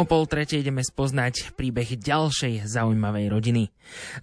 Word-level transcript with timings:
O 0.00 0.08
pol 0.08 0.24
tretej 0.24 0.64
ideme 0.64 0.80
spoznať 0.80 1.52
príbeh 1.60 2.00
ďalšej 2.00 2.64
zaujímavej 2.64 3.26
rodiny. 3.28 3.68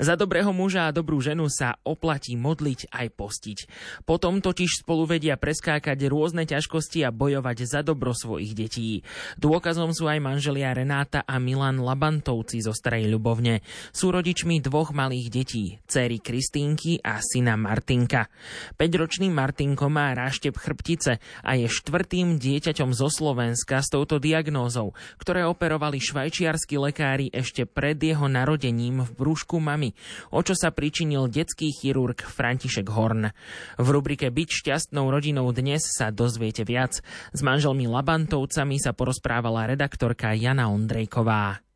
Za 0.01 0.17
dobrého 0.17 0.49
muža 0.49 0.89
a 0.89 0.95
dobrú 0.95 1.21
ženu 1.21 1.45
sa 1.53 1.77
oplatí 1.85 2.33
modliť 2.33 2.89
aj 2.89 3.07
postiť. 3.13 3.57
Potom 4.01 4.41
totiž 4.41 4.81
spolu 4.81 5.05
vedia 5.05 5.37
preskákať 5.37 6.09
rôzne 6.09 6.49
ťažkosti 6.49 7.05
a 7.05 7.13
bojovať 7.13 7.57
za 7.69 7.85
dobro 7.85 8.17
svojich 8.17 8.57
detí. 8.57 9.05
Dôkazom 9.37 9.93
sú 9.93 10.09
aj 10.09 10.17
manželia 10.17 10.73
Renáta 10.73 11.21
a 11.21 11.37
Milan 11.37 11.77
Labantovci 11.77 12.57
zo 12.57 12.73
Starej 12.73 13.05
Ľubovne. 13.13 13.61
Sú 13.93 14.09
rodičmi 14.09 14.57
dvoch 14.65 14.97
malých 14.97 15.27
detí, 15.29 15.77
céry 15.85 16.17
Kristínky 16.17 16.97
a 17.05 17.21
syna 17.21 17.53
Martinka. 17.53 18.33
5-ročný 18.81 19.29
Martinko 19.29 19.93
má 19.93 20.09
ráštep 20.17 20.57
chrbtice 20.57 21.21
a 21.45 21.51
je 21.53 21.69
štvrtým 21.69 22.41
dieťaťom 22.41 22.97
zo 22.97 23.13
Slovenska 23.13 23.85
s 23.85 23.93
touto 23.93 24.17
diagnózou, 24.17 24.97
ktoré 25.21 25.45
operovali 25.67 25.99
švajčiarskí 25.99 26.79
lekári 26.79 27.27
ešte 27.27 27.67
pred 27.67 27.99
jeho 27.99 28.31
narodením 28.31 29.03
v 29.03 29.11
brúšku 29.11 29.59
mamy, 29.59 29.91
o 30.31 30.39
čo 30.39 30.55
sa 30.55 30.71
pričinil 30.71 31.27
detský 31.27 31.75
chirurg 31.75 32.23
František 32.23 32.87
Horn. 32.87 33.35
V 33.75 33.87
rubrike 33.91 34.31
Byť 34.31 34.63
šťastnou 34.63 35.11
rodinou 35.11 35.51
dnes 35.51 35.83
sa 35.91 36.07
dozviete 36.07 36.63
viac. 36.63 37.03
S 37.35 37.43
manželmi 37.43 37.83
Labantovcami 37.83 38.79
sa 38.79 38.95
porozprávala 38.95 39.67
redaktorka 39.67 40.31
Jana 40.39 40.71
Ondrejková. 40.71 41.66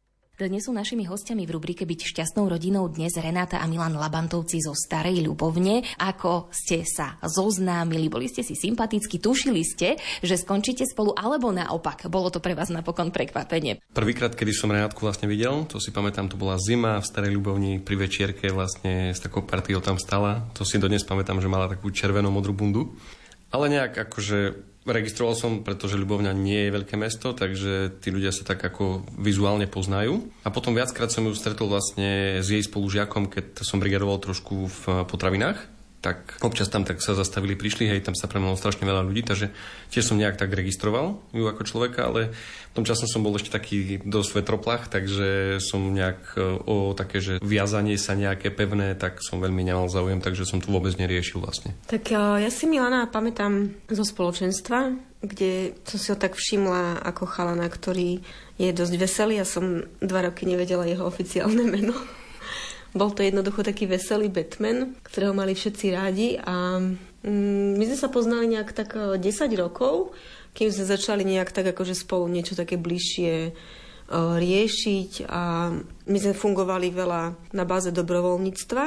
Dnes 0.41 0.65
sú 0.65 0.73
našimi 0.73 1.05
hostiami 1.05 1.45
v 1.45 1.53
rubrike 1.53 1.85
Byť 1.85 2.01
šťastnou 2.17 2.49
rodinou 2.49 2.89
dnes 2.89 3.13
Renáta 3.13 3.61
a 3.61 3.69
Milan 3.69 3.93
Labantovci 3.93 4.57
zo 4.57 4.73
Starej 4.73 5.21
Ľubovne. 5.21 5.85
Ako 6.01 6.49
ste 6.49 6.81
sa 6.81 7.21
zoznámili, 7.21 8.09
boli 8.09 8.25
ste 8.25 8.41
si 8.41 8.57
sympaticky, 8.57 9.21
tušili 9.21 9.61
ste, 9.61 10.01
že 10.25 10.41
skončíte 10.41 10.89
spolu, 10.89 11.13
alebo 11.13 11.53
naopak, 11.53 12.09
bolo 12.09 12.33
to 12.33 12.41
pre 12.41 12.57
vás 12.57 12.73
napokon 12.73 13.13
prekvapenie? 13.13 13.85
Prvýkrát, 13.93 14.33
kedy 14.33 14.49
som 14.49 14.73
Renátku 14.73 15.05
vlastne 15.05 15.29
videl, 15.29 15.69
to 15.69 15.77
si 15.77 15.93
pamätám, 15.93 16.25
to 16.25 16.41
bola 16.41 16.57
zima 16.57 16.97
v 16.97 17.05
Starej 17.05 17.37
Ľubovni 17.37 17.77
pri 17.77 18.01
večierke 18.01 18.49
vlastne 18.49 19.13
s 19.13 19.21
takou 19.21 19.45
partiou 19.45 19.77
tam 19.77 20.01
stala. 20.01 20.49
To 20.57 20.65
si 20.65 20.81
dodnes 20.81 21.05
pamätám, 21.05 21.37
že 21.37 21.53
mala 21.53 21.69
takú 21.69 21.93
červeno-modrú 21.93 22.57
bundu. 22.57 22.97
Ale 23.53 23.69
nejak 23.69 24.09
akože 24.09 24.70
Registroval 24.81 25.37
som, 25.37 25.61
pretože 25.61 25.93
Ľubovňa 25.93 26.33
nie 26.33 26.65
je 26.65 26.73
veľké 26.73 26.97
mesto, 26.97 27.37
takže 27.37 28.01
tí 28.01 28.09
ľudia 28.09 28.33
sa 28.33 28.41
tak 28.41 28.65
ako 28.65 29.05
vizuálne 29.13 29.69
poznajú. 29.69 30.25
A 30.41 30.49
potom 30.49 30.73
viackrát 30.73 31.13
som 31.13 31.29
ju 31.29 31.37
stretol 31.37 31.69
vlastne 31.69 32.41
s 32.41 32.49
jej 32.49 32.65
spolužiakom, 32.65 33.29
keď 33.29 33.61
som 33.61 33.77
brigadoval 33.77 34.17
trošku 34.17 34.65
v 34.65 35.05
potravinách 35.05 35.80
tak 36.01 36.41
občas 36.41 36.67
tam 36.67 36.81
tak 36.81 36.97
sa 36.97 37.13
zastavili, 37.13 37.53
prišli, 37.53 37.85
hej, 37.85 38.01
tam 38.01 38.17
sa 38.17 38.25
premenilo 38.25 38.57
strašne 38.57 38.89
veľa 38.89 39.05
ľudí, 39.05 39.21
takže 39.21 39.53
tiež 39.93 40.01
som 40.01 40.17
nejak 40.17 40.33
tak 40.33 40.49
registroval 40.49 41.21
ju 41.29 41.45
ako 41.45 41.61
človeka, 41.61 42.09
ale 42.09 42.33
v 42.33 42.73
tom 42.73 42.81
časom 42.81 43.05
som 43.05 43.21
bol 43.21 43.37
ešte 43.37 43.53
taký 43.53 44.01
dosť 44.01 44.41
vetroplach, 44.41 44.89
takže 44.89 45.61
som 45.61 45.93
nejak 45.93 46.33
e, 46.33 46.41
o 46.65 46.97
také, 46.97 47.21
že 47.21 47.37
viazanie 47.45 48.01
sa 48.01 48.17
nejaké 48.17 48.49
pevné, 48.49 48.97
tak 48.97 49.21
som 49.21 49.37
veľmi 49.37 49.61
nemal 49.61 49.85
záujem, 49.93 50.17
takže 50.17 50.49
som 50.49 50.57
tu 50.57 50.73
vôbec 50.73 50.97
neriešil 50.97 51.37
vlastne. 51.37 51.77
Tak 51.85 52.09
e, 52.09 52.17
ja 52.17 52.49
si 52.49 52.65
Milana 52.65 53.05
pamätám 53.05 53.69
zo 53.85 54.01
spoločenstva, 54.01 54.97
kde 55.21 55.77
som 55.85 55.97
si 56.01 56.07
ho 56.09 56.17
tak 56.17 56.33
všimla 56.33 57.05
ako 57.05 57.29
chalana, 57.29 57.69
ktorý 57.69 58.25
je 58.57 58.69
dosť 58.73 58.93
veselý. 58.97 59.37
Ja 59.37 59.45
som 59.45 59.85
dva 60.01 60.25
roky 60.25 60.49
nevedela 60.49 60.89
jeho 60.89 61.05
oficiálne 61.05 61.61
meno. 61.69 61.93
Bol 62.91 63.15
to 63.15 63.23
jednoducho 63.23 63.63
taký 63.63 63.87
veselý 63.87 64.27
Batman, 64.27 64.99
ktorého 64.99 65.31
mali 65.31 65.55
všetci 65.55 65.85
rádi 65.95 66.35
a 66.35 66.75
mm, 67.23 67.79
my 67.79 67.83
sme 67.87 67.97
sa 67.97 68.11
poznali 68.11 68.51
nejak 68.51 68.75
tak 68.75 68.99
10 69.15 69.23
e, 69.23 69.55
rokov, 69.55 70.11
kým 70.51 70.67
sme 70.67 70.83
začali 70.83 71.23
nejak 71.23 71.55
tak 71.55 71.71
akože 71.71 71.95
spolu 71.95 72.27
niečo 72.27 72.59
také 72.59 72.75
bližšie 72.75 73.33
e, 73.47 73.51
riešiť 74.11 75.23
a 75.31 75.71
my 76.03 76.17
sme 76.19 76.35
fungovali 76.35 76.91
veľa 76.91 77.55
na 77.55 77.63
báze 77.63 77.95
dobrovoľníctva, 77.95 78.83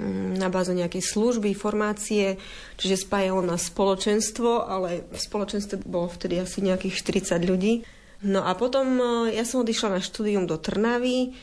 mm, 0.00 0.40
na 0.40 0.48
báze 0.48 0.72
nejakej 0.72 1.04
služby, 1.04 1.52
formácie, 1.52 2.40
čiže 2.80 3.04
spájalo 3.04 3.44
na 3.44 3.60
spoločenstvo, 3.60 4.64
ale 4.64 5.04
v 5.12 5.20
spoločenstve 5.20 5.84
bolo 5.84 6.08
vtedy 6.08 6.40
asi 6.40 6.64
nejakých 6.64 7.20
40 7.28 7.44
ľudí. 7.44 7.84
No 8.24 8.48
a 8.48 8.56
potom 8.56 8.96
e, 9.28 9.36
ja 9.36 9.44
som 9.44 9.60
odišla 9.60 10.00
na 10.00 10.00
štúdium 10.00 10.48
do 10.48 10.56
Trnavy, 10.56 11.36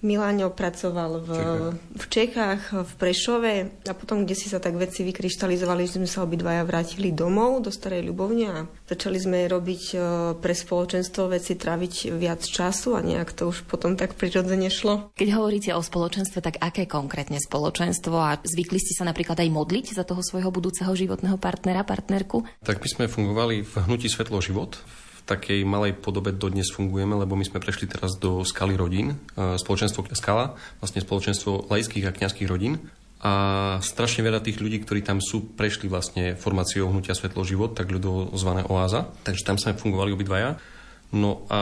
Miláňo 0.00 0.48
pracoval 0.56 1.20
v 1.20 1.30
Čechách. 1.36 1.72
v 1.76 2.04
Čechách, 2.08 2.62
v 2.72 2.92
Prešove 2.96 3.54
a 3.84 3.92
potom, 3.92 4.24
kde 4.24 4.32
si 4.32 4.48
sa 4.48 4.56
tak 4.56 4.80
veci 4.80 5.04
vykryštalizovali, 5.04 5.84
že 5.84 6.00
sme 6.00 6.08
sa 6.08 6.24
obidvaja 6.24 6.64
vrátili 6.64 7.12
domov 7.12 7.60
do 7.60 7.68
Starej 7.68 8.08
Ľubovne 8.08 8.46
a 8.48 8.58
začali 8.88 9.20
sme 9.20 9.44
robiť 9.44 9.82
e, 9.92 9.96
pre 10.40 10.56
spoločenstvo 10.56 11.28
veci, 11.28 11.52
traviť 11.52 12.16
viac 12.16 12.40
času 12.40 12.96
a 12.96 13.04
nejak 13.04 13.36
to 13.36 13.52
už 13.52 13.68
potom 13.68 13.92
tak 14.00 14.16
prirodzene 14.16 14.72
šlo. 14.72 15.12
Keď 15.20 15.28
hovoríte 15.36 15.70
o 15.76 15.84
spoločenstve, 15.84 16.40
tak 16.40 16.56
aké 16.64 16.88
konkrétne 16.88 17.36
spoločenstvo 17.36 18.16
a 18.16 18.40
zvykli 18.40 18.80
ste 18.80 18.96
sa 18.96 19.04
napríklad 19.04 19.36
aj 19.36 19.52
modliť 19.52 20.00
za 20.00 20.08
toho 20.08 20.24
svojho 20.24 20.48
budúceho 20.48 20.96
životného 20.96 21.36
partnera, 21.36 21.84
partnerku? 21.84 22.40
Tak 22.64 22.80
my 22.80 22.88
sme 22.88 23.04
fungovali 23.04 23.68
v 23.68 23.74
hnutí 23.84 24.08
Svetlo 24.08 24.40
život, 24.40 24.80
takej 25.26 25.64
malej 25.64 25.96
podobe 25.98 26.32
dodnes 26.32 26.70
fungujeme, 26.72 27.16
lebo 27.16 27.36
my 27.36 27.44
sme 27.44 27.62
prešli 27.62 27.90
teraz 27.90 28.16
do 28.16 28.44
skaly 28.44 28.74
rodín, 28.74 29.16
e, 29.36 29.56
spoločenstvo 29.60 30.06
Skala, 30.16 30.56
vlastne 30.82 31.00
spoločenstvo 31.04 31.70
laických 31.70 32.06
a 32.08 32.14
kňazských 32.14 32.50
rodín. 32.50 32.78
A 33.20 33.76
strašne 33.84 34.24
veľa 34.24 34.40
tých 34.40 34.64
ľudí, 34.64 34.80
ktorí 34.80 35.04
tam 35.04 35.20
sú, 35.20 35.52
prešli 35.52 35.92
vlastne 35.92 36.40
formáciou 36.40 36.88
Hnutia 36.88 37.12
Svetlo 37.12 37.44
život, 37.44 37.76
tak 37.76 37.92
ľudovo 37.92 38.32
zvané 38.32 38.64
Oáza. 38.64 39.12
Takže 39.22 39.44
tam 39.44 39.60
sme 39.60 39.76
fungovali 39.76 40.16
obidvaja. 40.16 40.56
No 41.10 41.44
a 41.50 41.60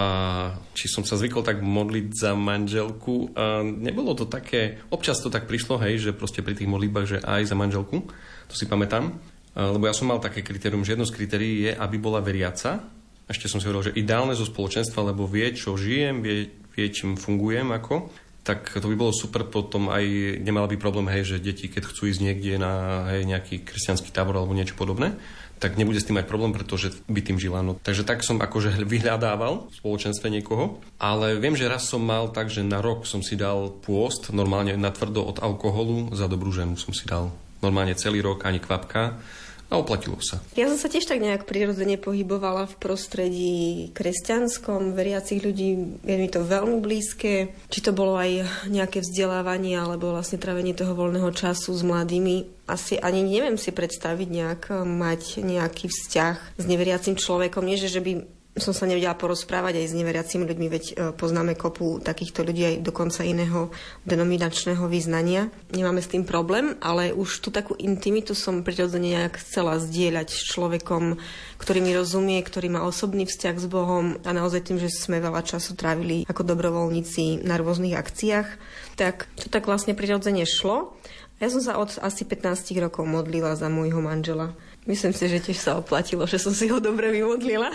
či 0.77 0.93
som 0.93 1.09
sa 1.09 1.17
zvykol 1.17 1.41
tak 1.41 1.65
modliť 1.65 2.07
za 2.13 2.37
manželku, 2.37 3.33
a 3.33 3.65
nebolo 3.65 4.13
to 4.13 4.29
také, 4.29 4.79
občas 4.93 5.25
to 5.25 5.33
tak 5.33 5.49
prišlo, 5.49 5.81
hej, 5.81 5.99
že 5.99 6.11
proste 6.13 6.45
pri 6.45 6.53
tých 6.53 6.69
modlitbách, 6.69 7.07
že 7.09 7.19
aj 7.25 7.49
za 7.49 7.57
manželku, 7.57 8.07
to 8.47 8.55
si 8.55 8.69
pamätám. 8.69 9.17
Lebo 9.59 9.89
ja 9.89 9.97
som 9.97 10.07
mal 10.07 10.23
také 10.23 10.45
kritérium, 10.45 10.87
že 10.87 10.95
jedno 10.95 11.09
z 11.09 11.17
kritérií 11.17 11.55
je, 11.67 11.73
aby 11.75 11.97
bola 11.99 12.23
veriaca, 12.23 12.79
ešte 13.29 13.47
som 13.47 13.61
si 13.61 13.69
hovoril, 13.69 13.93
že 13.93 13.99
ideálne 14.01 14.33
zo 14.33 14.49
spoločenstva, 14.49 15.13
lebo 15.13 15.29
vie, 15.29 15.53
čo 15.53 15.77
žijem, 15.77 16.25
vie, 16.25 16.49
vie 16.73 16.87
čím 16.89 17.21
fungujem 17.21 17.69
ako, 17.77 18.09
tak 18.49 18.65
to 18.81 18.89
by 18.89 18.97
bolo 18.97 19.13
super, 19.13 19.45
potom 19.45 19.93
aj 19.93 20.05
nemala 20.41 20.65
by 20.65 20.81
problém, 20.81 21.13
hej, 21.13 21.37
že 21.37 21.45
deti, 21.45 21.69
keď 21.69 21.85
chcú 21.85 22.09
ísť 22.09 22.25
niekde 22.25 22.57
na 22.57 23.05
hej, 23.13 23.29
nejaký 23.29 23.61
kresťanský 23.61 24.09
tábor 24.09 24.41
alebo 24.41 24.57
niečo 24.57 24.73
podobné, 24.73 25.13
tak 25.61 25.77
nebude 25.77 26.01
s 26.01 26.09
tým 26.09 26.17
mať 26.17 26.31
problém, 26.31 26.57
pretože 26.57 26.97
by 27.11 27.21
tým 27.21 27.37
žila. 27.37 27.61
No, 27.61 27.77
takže 27.77 28.09
tak 28.09 28.25
som 28.25 28.41
akože 28.41 28.81
vyhľadával 28.97 29.69
v 29.69 29.75
spoločenstve 29.77 30.33
niekoho, 30.33 30.81
ale 30.97 31.37
viem, 31.37 31.53
že 31.53 31.69
raz 31.69 31.85
som 31.85 32.01
mal 32.01 32.33
tak, 32.33 32.49
že 32.49 32.65
na 32.65 32.81
rok 32.81 33.05
som 33.05 33.21
si 33.21 33.37
dal 33.37 33.69
pôst, 33.85 34.33
normálne 34.33 34.73
na 34.81 34.89
tvrdo 34.89 35.29
od 35.29 35.45
alkoholu, 35.45 36.17
za 36.17 36.25
dobrú 36.25 36.49
ženu 36.49 36.81
som 36.81 36.97
si 36.97 37.05
dal. 37.05 37.29
Normálne 37.61 37.99
celý 37.99 38.25
rok, 38.25 38.49
ani 38.49 38.63
kvapka 38.63 39.21
a 39.69 39.77
oplatilo 39.77 40.17
sa. 40.25 40.41
Ja 40.57 40.73
som 40.73 40.81
sa 40.81 40.89
tiež 40.89 41.05
tak 41.05 41.21
nejak 41.21 41.45
prirodzene 41.45 42.01
pohybovala 42.01 42.65
v 42.73 42.79
prostredí 42.81 43.57
kresťanskom, 43.93 44.97
veriacich 44.97 45.45
ľudí, 45.45 46.01
je 46.01 46.17
mi 46.17 46.29
to 46.33 46.41
veľmi 46.41 46.81
blízke. 46.81 47.53
Či 47.69 47.81
to 47.85 47.93
bolo 47.93 48.17
aj 48.17 48.49
nejaké 48.73 49.05
vzdelávanie 49.05 49.77
alebo 49.77 50.17
vlastne 50.17 50.41
trávenie 50.41 50.73
toho 50.73 50.97
voľného 50.97 51.29
času 51.37 51.77
s 51.77 51.85
mladými. 51.85 52.49
Asi 52.65 52.97
ani 52.97 53.25
neviem 53.25 53.61
si 53.61 53.69
predstaviť 53.69 54.29
nejak 54.29 54.63
mať 54.85 55.45
nejaký 55.45 55.93
vzťah 55.93 56.57
s 56.57 56.65
neveriacim 56.65 57.17
človekom. 57.17 57.65
Nie, 57.65 57.77
že, 57.77 57.93
že 57.93 58.01
by 58.01 58.38
som 58.61 58.77
sa 58.77 58.87
nevedela 58.87 59.19
porozprávať 59.19 59.83
aj 59.83 59.87
s 59.91 59.97
neveriacimi 59.99 60.45
ľuďmi, 60.47 60.67
veď 60.71 60.85
e, 60.85 60.95
poznáme 61.17 61.59
kopu 61.59 61.99
takýchto 61.99 62.47
ľudí 62.47 62.63
aj 62.65 62.77
dokonca 62.85 63.27
iného 63.27 63.73
denominačného 64.07 64.85
význania. 64.87 65.51
Nemáme 65.75 65.99
s 65.99 66.13
tým 66.13 66.23
problém, 66.23 66.79
ale 66.79 67.11
už 67.11 67.43
tú 67.43 67.49
takú 67.51 67.75
intimitu 67.79 68.37
som 68.37 68.63
prirodzene 68.63 69.19
nejak 69.19 69.41
chcela 69.41 69.81
zdieľať 69.81 70.29
s 70.29 70.41
človekom, 70.53 71.17
ktorý 71.59 71.79
mi 71.83 71.93
rozumie, 71.97 72.39
ktorý 72.45 72.69
má 72.71 72.85
osobný 72.85 73.25
vzťah 73.27 73.57
s 73.59 73.67
Bohom 73.67 74.21
a 74.23 74.31
naozaj 74.31 74.69
tým, 74.69 74.79
že 74.79 74.93
sme 74.93 75.19
veľa 75.19 75.43
času 75.43 75.75
trávili 75.75 76.29
ako 76.29 76.45
dobrovoľníci 76.45 77.43
na 77.43 77.57
rôznych 77.59 77.97
akciách, 77.97 78.49
tak 78.95 79.27
to 79.39 79.49
tak 79.49 79.65
vlastne 79.65 79.97
prirodzene 79.97 80.45
šlo. 80.45 80.95
Ja 81.39 81.47
som 81.55 81.63
sa 81.63 81.79
od 81.79 81.95
asi 82.03 82.27
15 82.27 82.75
rokov 82.83 83.07
modlila 83.07 83.55
za 83.55 83.71
môjho 83.71 84.03
manžela. 84.03 84.59
Myslím 84.91 85.15
si, 85.15 85.31
že 85.31 85.39
tiež 85.39 85.59
sa 85.61 85.79
oplatilo, 85.79 86.27
že 86.27 86.41
som 86.41 86.51
si 86.51 86.67
ho 86.67 86.83
dobre 86.83 87.15
vymodlila. 87.15 87.71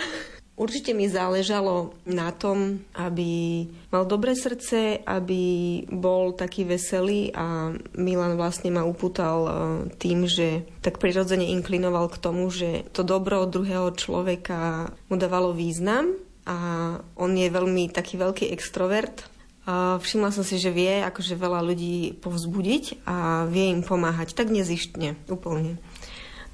Určite 0.54 0.94
mi 0.94 1.10
záležalo 1.10 1.98
na 2.06 2.30
tom, 2.30 2.78
aby 2.94 3.66
mal 3.90 4.06
dobré 4.06 4.38
srdce, 4.38 5.02
aby 5.02 5.82
bol 5.90 6.30
taký 6.30 6.62
veselý 6.62 7.34
a 7.34 7.74
Milan 7.98 8.38
vlastne 8.38 8.70
ma 8.70 8.86
upútal 8.86 9.38
e, 9.42 9.50
tým, 9.98 10.30
že 10.30 10.62
tak 10.78 11.02
prirodzene 11.02 11.50
inklinoval 11.58 12.06
k 12.06 12.22
tomu, 12.22 12.54
že 12.54 12.86
to 12.94 13.02
dobro 13.02 13.50
druhého 13.50 13.98
človeka 13.98 14.94
mu 15.10 15.18
dávalo 15.18 15.50
význam 15.50 16.14
a 16.46 16.56
on 17.18 17.34
je 17.34 17.50
veľmi 17.50 17.90
taký 17.90 18.14
veľký 18.14 18.54
extrovert. 18.54 19.26
A 19.64 19.98
všimla 19.98 20.30
som 20.30 20.44
si, 20.46 20.60
že 20.60 20.70
vie 20.70 21.00
akože 21.02 21.40
veľa 21.40 21.64
ľudí 21.64 22.20
povzbudiť 22.20 23.08
a 23.08 23.48
vie 23.48 23.74
im 23.74 23.82
pomáhať 23.82 24.36
tak 24.36 24.52
nezištne 24.52 25.16
úplne. 25.32 25.80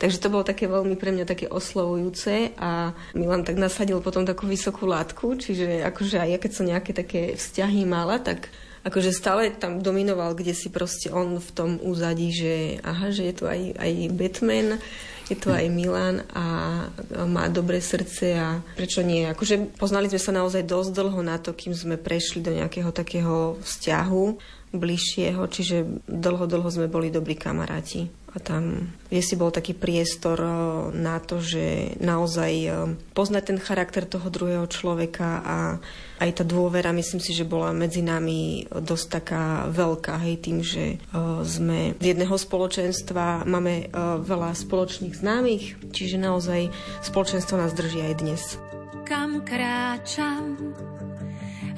Takže 0.01 0.17
to 0.17 0.33
bolo 0.33 0.49
také 0.49 0.65
veľmi 0.65 0.97
pre 0.97 1.13
mňa 1.13 1.29
také 1.29 1.45
oslovujúce 1.45 2.57
a 2.57 2.97
Milan 3.13 3.45
tak 3.45 3.61
nasadil 3.61 4.01
potom 4.01 4.25
takú 4.25 4.49
vysokú 4.49 4.89
látku, 4.89 5.37
čiže 5.37 5.85
akože 5.85 6.17
aj 6.17 6.29
ja 6.33 6.39
keď 6.41 6.53
som 6.57 6.65
nejaké 6.65 6.97
také 6.97 7.37
vzťahy 7.37 7.85
mala, 7.85 8.17
tak 8.17 8.49
akože 8.81 9.13
stále 9.13 9.53
tam 9.53 9.85
dominoval, 9.85 10.33
kde 10.33 10.57
si 10.57 10.73
proste 10.73 11.13
on 11.13 11.37
v 11.37 11.51
tom 11.53 11.77
úzadí, 11.85 12.33
že 12.33 12.81
aha, 12.81 13.13
že 13.13 13.29
je 13.29 13.35
tu 13.37 13.45
aj, 13.45 13.77
aj 13.77 13.93
Batman, 14.17 14.81
je 15.29 15.37
tu 15.37 15.53
aj 15.53 15.69
Milan 15.69 16.25
a 16.33 16.45
má 17.29 17.47
dobré 17.53 17.79
srdce 17.79 18.41
a 18.41 18.65
prečo 18.75 19.05
nie? 19.05 19.29
Akože 19.29 19.79
poznali 19.79 20.09
sme 20.09 20.19
sa 20.19 20.33
naozaj 20.33 20.65
dosť 20.67 20.91
dlho 20.97 21.21
na 21.21 21.37
to, 21.37 21.53
kým 21.53 21.77
sme 21.77 22.01
prešli 22.01 22.41
do 22.41 22.57
nejakého 22.57 22.91
takého 22.91 23.61
vzťahu 23.63 24.25
bližšieho, 24.71 25.43
čiže 25.51 26.07
dlho, 26.07 26.47
dlho 26.47 26.69
sme 26.71 26.87
boli 26.87 27.11
dobrí 27.11 27.35
kamaráti. 27.35 28.07
A 28.31 28.39
tam, 28.39 28.95
kde 29.11 29.23
si 29.27 29.35
bol 29.35 29.51
taký 29.51 29.75
priestor 29.75 30.39
eh, 30.39 30.55
na 30.95 31.19
to, 31.19 31.43
že 31.43 31.99
naozaj 31.99 32.53
eh, 32.63 32.73
poznať 33.11 33.43
ten 33.51 33.59
charakter 33.59 34.07
toho 34.07 34.31
druhého 34.31 34.67
človeka 34.71 35.43
a 35.43 35.57
aj 36.21 36.31
tá 36.39 36.45
dôvera, 36.45 36.95
myslím 36.95 37.19
si, 37.19 37.33
že 37.33 37.49
bola 37.49 37.73
medzi 37.73 38.05
nami 38.05 38.69
dosť 38.69 39.07
taká 39.09 39.45
veľká, 39.73 40.21
hej, 40.21 40.37
tým, 40.37 40.61
že 40.61 41.01
uh, 41.17 41.41
sme 41.49 41.97
z 41.97 42.13
jedného 42.13 42.37
spoločenstva, 42.37 43.49
máme 43.49 43.89
veľa 44.21 44.53
spoločných 44.53 45.17
známych, 45.17 45.81
čiže 45.97 46.21
naozaj 46.21 46.69
spoločenstvo 47.01 47.57
nás 47.57 47.73
drží 47.73 48.05
aj 48.05 48.15
dnes. 48.21 48.43
Kam 49.09 49.41
kráčam 49.49 50.61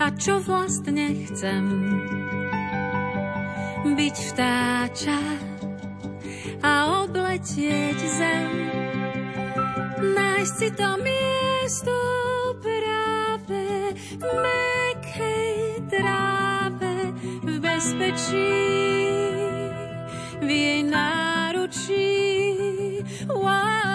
a 0.02 0.10
čo 0.18 0.42
vlastne 0.42 1.14
chcem? 1.30 1.62
Byť 3.94 4.16
vtáča 4.34 5.51
a 6.62 7.02
obletieť 7.02 7.98
zem. 7.98 8.50
Nájsť 9.98 10.54
si 10.54 10.68
to 10.78 10.88
miesto 11.02 11.96
práve 12.62 13.66
v 14.18 14.24
mekej 14.24 15.54
tráve 15.90 17.14
v 17.42 17.50
bezpečí 17.58 18.54
v 20.42 20.48
jej 20.48 20.82
náručí. 20.86 22.10
Wow. 23.30 23.91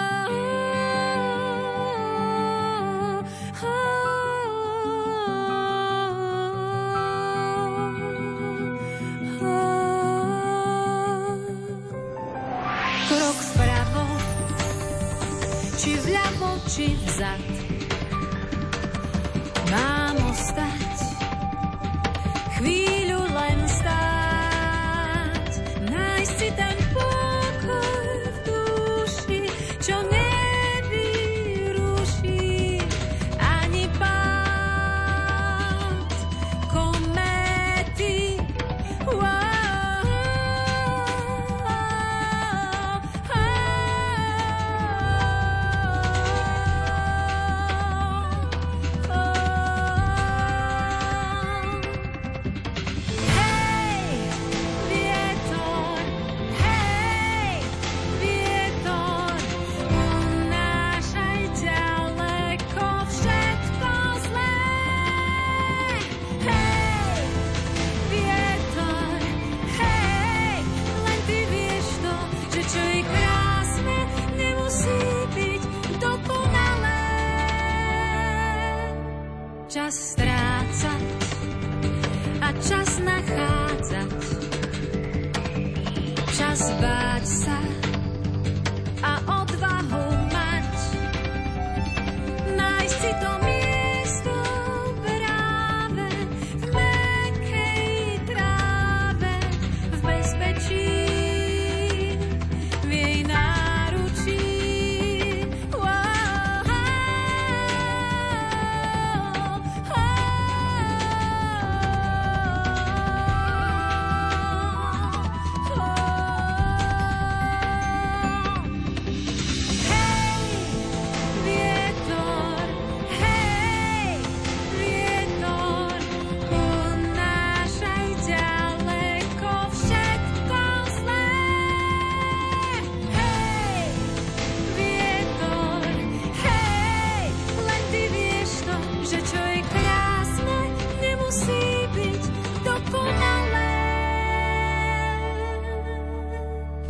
Či 16.68 16.92
vzad. 17.00 17.40
Mám 19.72 20.16
ostať 20.28 20.96
chvíľu 22.60 22.97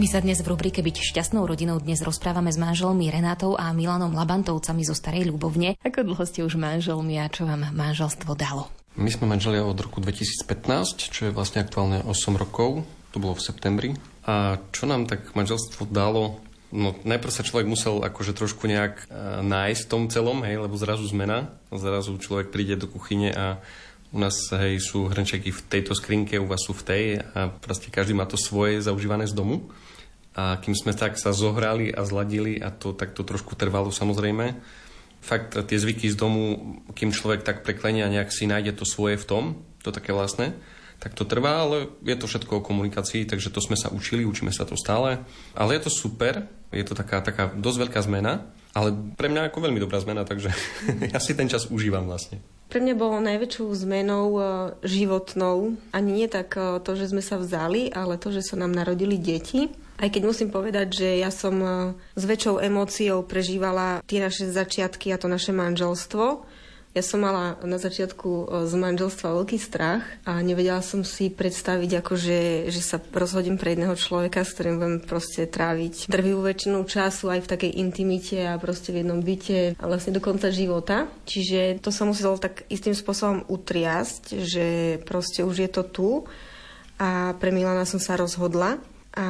sa 0.09 0.25
dnes 0.25 0.41
v 0.41 0.57
rubrike 0.57 0.81
Byť 0.81 1.05
šťastnou 1.13 1.45
rodinou 1.45 1.77
dnes 1.77 2.01
rozprávame 2.01 2.49
s 2.49 2.57
manželmi 2.57 3.13
Renátou 3.13 3.61
a 3.61 3.77
Milanom 3.77 4.17
Labantovcami 4.17 4.81
zo 4.81 4.97
Starej 4.97 5.29
Ľubovne. 5.29 5.77
Ako 5.85 6.01
dlho 6.01 6.25
ste 6.25 6.41
už 6.49 6.57
manželmi 6.57 7.21
a 7.21 7.29
čo 7.29 7.45
vám 7.45 7.77
manželstvo 7.77 8.33
dalo? 8.33 8.73
My 8.97 9.13
sme 9.13 9.29
manželia 9.29 9.61
od 9.69 9.77
roku 9.77 10.01
2015, 10.01 11.13
čo 11.13 11.29
je 11.29 11.33
vlastne 11.37 11.61
aktuálne 11.61 12.01
8 12.09 12.41
rokov. 12.41 12.89
To 13.13 13.21
bolo 13.21 13.37
v 13.37 13.45
septembri. 13.45 13.89
A 14.25 14.57
čo 14.73 14.89
nám 14.89 15.05
tak 15.05 15.29
manželstvo 15.37 15.85
dalo? 15.93 16.41
No, 16.73 16.97
najprv 17.05 17.29
sa 17.29 17.45
človek 17.45 17.69
musel 17.69 18.01
akože 18.01 18.33
trošku 18.33 18.65
nejak 18.65 19.13
uh, 19.13 19.45
nájsť 19.45 19.83
v 19.85 19.91
tom 19.93 20.09
celom, 20.09 20.41
hej, 20.41 20.57
lebo 20.57 20.73
zrazu 20.81 21.05
zmena. 21.05 21.53
Zrazu 21.69 22.17
človek 22.17 22.49
príde 22.49 22.81
do 22.81 22.89
kuchyne 22.89 23.29
a 23.37 23.61
u 24.09 24.25
nás 24.25 24.41
hej, 24.57 24.81
sú 24.81 25.13
hrnčeky 25.13 25.53
v 25.53 25.65
tejto 25.69 25.93
skrinke, 25.93 26.41
u 26.41 26.49
vás 26.49 26.65
sú 26.65 26.73
v 26.73 26.87
tej 26.89 27.05
a 27.37 27.53
proste 27.53 27.93
každý 27.93 28.17
má 28.17 28.25
to 28.25 28.41
svoje 28.41 28.81
zaužívané 28.81 29.29
z 29.29 29.37
domu. 29.37 29.69
A 30.39 30.63
kým 30.63 30.79
sme 30.79 30.95
tak 30.95 31.19
sa 31.19 31.35
zohrali 31.35 31.91
a 31.91 32.07
zladili 32.07 32.63
a 32.63 32.71
to 32.71 32.95
tak 32.95 33.11
to 33.11 33.27
trošku 33.27 33.59
trvalo 33.59 33.91
samozrejme, 33.91 34.55
fakt 35.19 35.59
tie 35.59 35.79
zvyky 35.79 36.07
z 36.07 36.17
domu, 36.17 36.79
kým 36.95 37.11
človek 37.11 37.43
tak 37.43 37.67
preklenia 37.67 38.07
nejak 38.07 38.31
si 38.31 38.47
nájde 38.47 38.79
to 38.79 38.87
svoje 38.87 39.19
v 39.19 39.27
tom, 39.27 39.45
to 39.83 39.91
také 39.91 40.15
vlastné, 40.15 40.55
tak 40.99 41.15
to 41.15 41.23
trvá, 41.23 41.63
ale 41.63 41.91
je 42.03 42.17
to 42.19 42.27
všetko 42.27 42.59
o 42.59 42.67
komunikácii, 42.67 43.23
takže 43.23 43.55
to 43.55 43.63
sme 43.63 43.79
sa 43.79 43.91
učili, 43.95 44.27
učíme 44.27 44.51
sa 44.51 44.67
to 44.67 44.75
stále. 44.75 45.23
Ale 45.55 45.71
je 45.79 45.87
to 45.87 45.91
super, 45.95 46.51
je 46.75 46.83
to 46.83 46.99
taká, 46.99 47.23
taká 47.23 47.55
dosť 47.55 47.87
veľká 47.87 48.01
zmena, 48.03 48.51
ale 48.75 48.91
pre 49.15 49.31
mňa 49.31 49.51
ako 49.51 49.59
veľmi 49.63 49.79
dobrá 49.79 50.03
zmena, 50.03 50.27
takže 50.27 50.51
ja 51.15 51.19
si 51.23 51.39
ten 51.39 51.47
čas 51.47 51.71
užívam 51.71 52.11
vlastne. 52.11 52.43
Pre 52.69 52.83
mňa 52.83 52.95
bolo 52.99 53.23
najväčšou 53.23 53.71
zmenou 53.79 54.27
e, 54.37 54.43
životnou 54.85 55.79
ani 55.95 56.11
nie 56.13 56.29
tak 56.29 56.59
e, 56.59 56.83
to, 56.83 56.99
že 56.99 57.15
sme 57.15 57.23
sa 57.23 57.41
vzali, 57.41 57.95
ale 57.95 58.21
to, 58.21 58.35
že 58.35 58.45
sa 58.45 58.61
nám 58.61 58.75
narodili 58.75 59.17
deti. 59.17 59.71
Aj 59.99 60.09
keď 60.09 60.23
musím 60.31 60.55
povedať, 60.55 61.03
že 61.03 61.09
ja 61.19 61.35
som 61.35 61.59
e, 61.59 61.69
s 62.15 62.23
väčšou 62.23 62.63
emóciou 62.63 63.27
prežívala 63.27 63.99
tie 64.07 64.23
naše 64.23 64.47
začiatky 64.47 65.11
a 65.11 65.19
to 65.19 65.27
naše 65.27 65.51
manželstvo, 65.51 66.47
Ja 66.97 67.05
som 67.05 67.21
mala 67.21 67.61
na 67.63 67.77
začiatku 67.77 68.27
e, 68.27 68.45
z 68.65 68.73
manželstva 68.73 69.37
veľký 69.37 69.59
strach 69.61 70.03
a 70.25 70.41
nevedela 70.41 70.81
som 70.81 71.05
si 71.05 71.29
predstaviť, 71.29 72.01
akože, 72.01 72.39
že 72.73 72.81
sa 72.83 72.97
rozhodím 73.13 73.61
pre 73.61 73.77
jedného 73.77 73.93
človeka, 73.93 74.43
s 74.43 74.57
ktorým 74.57 74.81
budem 74.81 74.99
proste 75.05 75.45
tráviť 75.45 76.09
drvivú 76.09 76.43
väčšinu 76.43 76.83
času 76.89 77.29
aj 77.29 77.45
v 77.45 77.51
takej 77.55 77.73
intimite 77.77 78.41
a 78.41 78.57
proste 78.57 78.91
v 78.91 79.07
jednom 79.07 79.21
byte 79.21 79.77
a 79.77 79.85
vlastne 79.85 80.17
do 80.17 80.25
konca 80.25 80.49
života. 80.49 81.07
Čiže 81.29 81.85
to 81.85 81.93
sa 81.93 82.09
muselo 82.09 82.41
tak 82.41 82.65
istým 82.67 82.97
spôsobom 82.97 83.45
utriasť, 83.47 84.41
že 84.43 84.67
proste 85.05 85.45
už 85.45 85.69
je 85.69 85.71
to 85.71 85.83
tu 85.85 86.11
a 86.99 87.37
pre 87.39 87.53
Milana 87.53 87.87
som 87.87 88.01
sa 88.03 88.17
rozhodla 88.17 88.83
a 89.17 89.27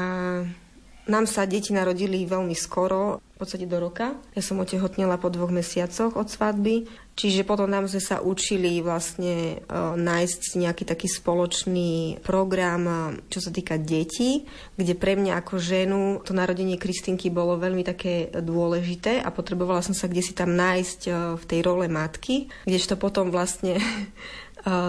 nám 1.08 1.24
sa 1.24 1.48
deti 1.48 1.72
narodili 1.72 2.28
veľmi 2.28 2.52
skoro, 2.52 3.24
v 3.34 3.36
podstate 3.40 3.64
do 3.64 3.80
roka. 3.80 4.18
Ja 4.36 4.42
som 4.44 4.60
otehotnela 4.60 5.16
po 5.16 5.32
dvoch 5.32 5.48
mesiacoch 5.48 6.18
od 6.18 6.28
svadby 6.28 6.90
Čiže 7.18 7.42
potom 7.42 7.66
nám 7.66 7.90
sme 7.90 7.98
sa 7.98 8.22
učili 8.22 8.78
vlastne 8.78 9.58
uh, 9.58 9.98
nájsť 9.98 10.54
nejaký 10.54 10.86
taký 10.86 11.10
spoločný 11.10 12.22
program, 12.22 12.82
uh, 12.86 13.18
čo 13.26 13.42
sa 13.42 13.50
týka 13.50 13.74
detí, 13.74 14.46
kde 14.78 14.94
pre 14.94 15.18
mňa 15.18 15.42
ako 15.42 15.58
ženu 15.58 16.22
to 16.22 16.30
narodenie 16.30 16.78
Kristinky 16.78 17.26
bolo 17.26 17.58
veľmi 17.58 17.82
také 17.82 18.30
dôležité 18.30 19.18
a 19.18 19.34
potrebovala 19.34 19.82
som 19.82 19.98
sa 19.98 20.06
kde 20.06 20.22
si 20.22 20.30
tam 20.30 20.54
nájsť 20.54 21.00
uh, 21.10 21.14
v 21.34 21.44
tej 21.50 21.60
role 21.66 21.90
matky, 21.90 22.46
kdežto 22.62 22.94
potom 22.94 23.34
vlastne 23.34 23.82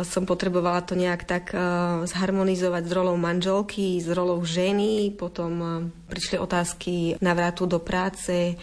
som 0.05 0.25
potrebovala 0.25 0.81
to 0.81 0.97
nejak 0.97 1.29
tak 1.29 1.53
zharmonizovať 2.03 2.83
s 2.89 2.91
rolou 2.91 3.15
manželky, 3.15 4.01
s 4.01 4.09
rolou 4.11 4.41
ženy, 4.41 5.13
potom 5.13 5.87
prišli 6.09 6.41
otázky 6.41 7.15
návratu 7.21 7.69
do 7.69 7.77
práce, 7.77 8.57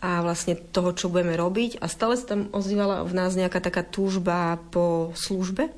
a 0.00 0.24
vlastne 0.24 0.56
toho, 0.56 0.96
čo 0.96 1.12
budeme 1.12 1.36
robiť. 1.36 1.84
A 1.84 1.86
stále 1.86 2.16
sa 2.16 2.32
tam 2.36 2.48
ozývala 2.56 3.04
v 3.04 3.12
nás 3.12 3.36
nejaká 3.36 3.60
taká 3.60 3.84
túžba 3.84 4.56
po 4.72 5.12
službe. 5.12 5.68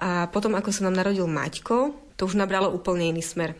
A 0.00 0.28
potom, 0.32 0.56
ako 0.56 0.72
sa 0.72 0.88
nám 0.88 1.00
narodil 1.00 1.28
Maťko, 1.28 1.92
to 2.20 2.28
už 2.28 2.36
nabralo 2.36 2.68
úplne 2.68 3.16
iný 3.16 3.24
smer. 3.24 3.56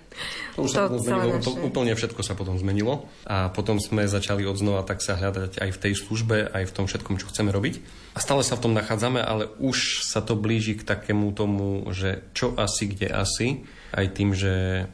To 0.61 0.69
už 0.69 0.73
to 0.73 0.77
sa 0.77 0.81
potom 0.85 1.01
zmenilo, 1.01 1.37
naše... 1.41 1.65
úplne 1.65 1.93
všetko 1.97 2.21
sa 2.21 2.37
potom 2.37 2.61
zmenilo 2.61 3.09
a 3.25 3.49
potom 3.49 3.81
sme 3.81 4.05
začali 4.05 4.45
odznova 4.45 4.85
tak 4.85 5.01
sa 5.01 5.17
hľadať 5.17 5.65
aj 5.65 5.71
v 5.73 5.81
tej 5.81 5.93
službe, 5.97 6.53
aj 6.53 6.69
v 6.69 6.75
tom 6.77 6.85
všetkom, 6.85 7.17
čo 7.17 7.33
chceme 7.33 7.49
robiť. 7.57 7.81
A 8.13 8.21
stále 8.21 8.45
sa 8.45 8.61
v 8.61 8.69
tom 8.69 8.77
nachádzame, 8.77 9.25
ale 9.25 9.49
už 9.65 10.05
sa 10.05 10.21
to 10.21 10.37
blíži 10.37 10.77
k 10.77 10.85
takému 10.85 11.33
tomu, 11.33 11.89
že 11.89 12.21
čo 12.37 12.53
asi, 12.53 12.93
kde 12.93 13.09
asi, 13.09 13.65
aj 13.97 14.07
tým, 14.13 14.37
že 14.37 14.85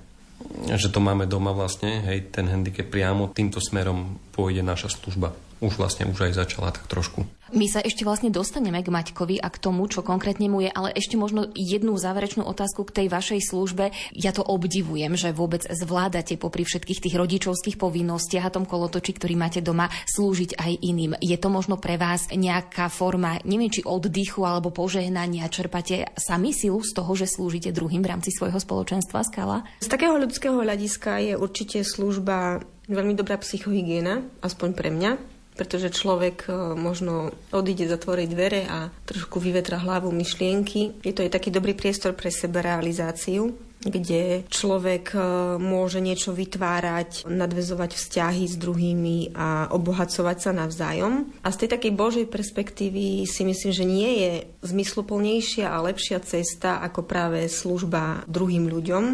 že 0.66 0.92
to 0.92 1.00
máme 1.00 1.24
doma 1.24 1.54
vlastne, 1.56 2.04
hej, 2.04 2.28
ten 2.28 2.50
handicap 2.50 2.90
priamo 2.92 3.32
týmto 3.32 3.62
smerom 3.62 4.20
pôjde 4.34 4.60
naša 4.60 4.92
služba. 4.92 5.32
Už 5.64 5.80
vlastne 5.80 6.04
už 6.04 6.28
aj 6.28 6.32
začala 6.36 6.68
tak 6.68 6.84
trošku. 6.84 7.24
My 7.54 7.70
sa 7.70 7.78
ešte 7.78 8.02
vlastne 8.02 8.34
dostaneme 8.34 8.82
k 8.82 8.90
Maťkovi 8.90 9.38
a 9.38 9.46
k 9.46 9.62
tomu, 9.62 9.86
čo 9.86 10.02
konkrétne 10.02 10.50
mu 10.50 10.66
je, 10.66 10.66
ale 10.66 10.90
ešte 10.98 11.14
možno 11.14 11.46
jednu 11.54 11.94
záverečnú 11.94 12.42
otázku 12.42 12.82
k 12.90 13.02
tej 13.02 13.06
vašej 13.06 13.40
službe. 13.46 13.94
Ja 14.18 14.34
to 14.34 14.42
obdivujem, 14.42 15.14
že 15.14 15.30
vôbec 15.30 15.62
zvládate 15.62 16.42
popri 16.42 16.66
všetkých 16.66 17.06
tých 17.06 17.14
rodičovských 17.14 17.78
povinnostiach 17.78 18.50
a 18.50 18.54
tom 18.54 18.66
kolotoči, 18.66 19.14
ktorý 19.14 19.38
máte 19.38 19.62
doma, 19.62 19.86
slúžiť 20.10 20.58
aj 20.58 20.72
iným. 20.82 21.14
Je 21.22 21.38
to 21.38 21.46
možno 21.46 21.78
pre 21.78 21.94
vás 21.94 22.26
nejaká 22.34 22.90
forma, 22.90 23.38
neviem, 23.46 23.70
či 23.70 23.86
oddychu 23.86 24.42
alebo 24.42 24.74
požehnania, 24.74 25.46
čerpate 25.46 26.18
sami 26.18 26.50
silu 26.50 26.82
z 26.82 26.98
toho, 26.98 27.14
že 27.14 27.30
slúžite 27.30 27.70
druhým 27.70 28.02
v 28.02 28.10
rámci 28.10 28.34
svojho 28.34 28.58
spoločenstva 28.58 29.22
Skala? 29.22 29.62
Z 29.78 29.86
takého 29.86 30.18
ľudského 30.18 30.58
hľadiska 30.58 31.22
je 31.22 31.34
určite 31.38 31.86
služba 31.86 32.66
veľmi 32.88 33.14
dobrá 33.18 33.38
psychohygiena, 33.38 34.22
aspoň 34.42 34.68
pre 34.74 34.90
mňa 34.90 35.36
pretože 35.56 35.88
človek 35.88 36.46
e, 36.46 36.76
možno 36.76 37.32
odíde 37.50 37.88
zatvoriť 37.88 38.28
dvere 38.28 38.62
a 38.68 38.92
trošku 39.08 39.40
vyvetra 39.40 39.80
hlavu 39.80 40.12
myšlienky. 40.12 41.00
Je 41.00 41.16
to 41.16 41.24
aj 41.24 41.32
taký 41.32 41.48
dobrý 41.48 41.72
priestor 41.72 42.12
pre 42.12 42.28
seberealizáciu, 42.28 43.56
kde 43.80 44.44
človek 44.52 45.16
e, 45.16 45.18
môže 45.56 46.04
niečo 46.04 46.36
vytvárať, 46.36 47.24
nadvezovať 47.24 47.96
vzťahy 47.96 48.44
s 48.44 48.60
druhými 48.60 49.32
a 49.32 49.72
obohacovať 49.72 50.36
sa 50.36 50.52
navzájom. 50.52 51.32
A 51.40 51.48
z 51.48 51.64
tej 51.64 51.68
takej 51.72 51.92
Božej 51.96 52.26
perspektívy 52.28 53.24
si 53.24 53.42
myslím, 53.48 53.72
že 53.72 53.84
nie 53.88 54.10
je 54.20 54.32
zmysluplnejšia 54.60 55.72
a 55.72 55.80
lepšia 55.80 56.20
cesta 56.20 56.84
ako 56.84 57.08
práve 57.08 57.48
služba 57.48 58.28
druhým 58.28 58.68
ľuďom, 58.68 59.04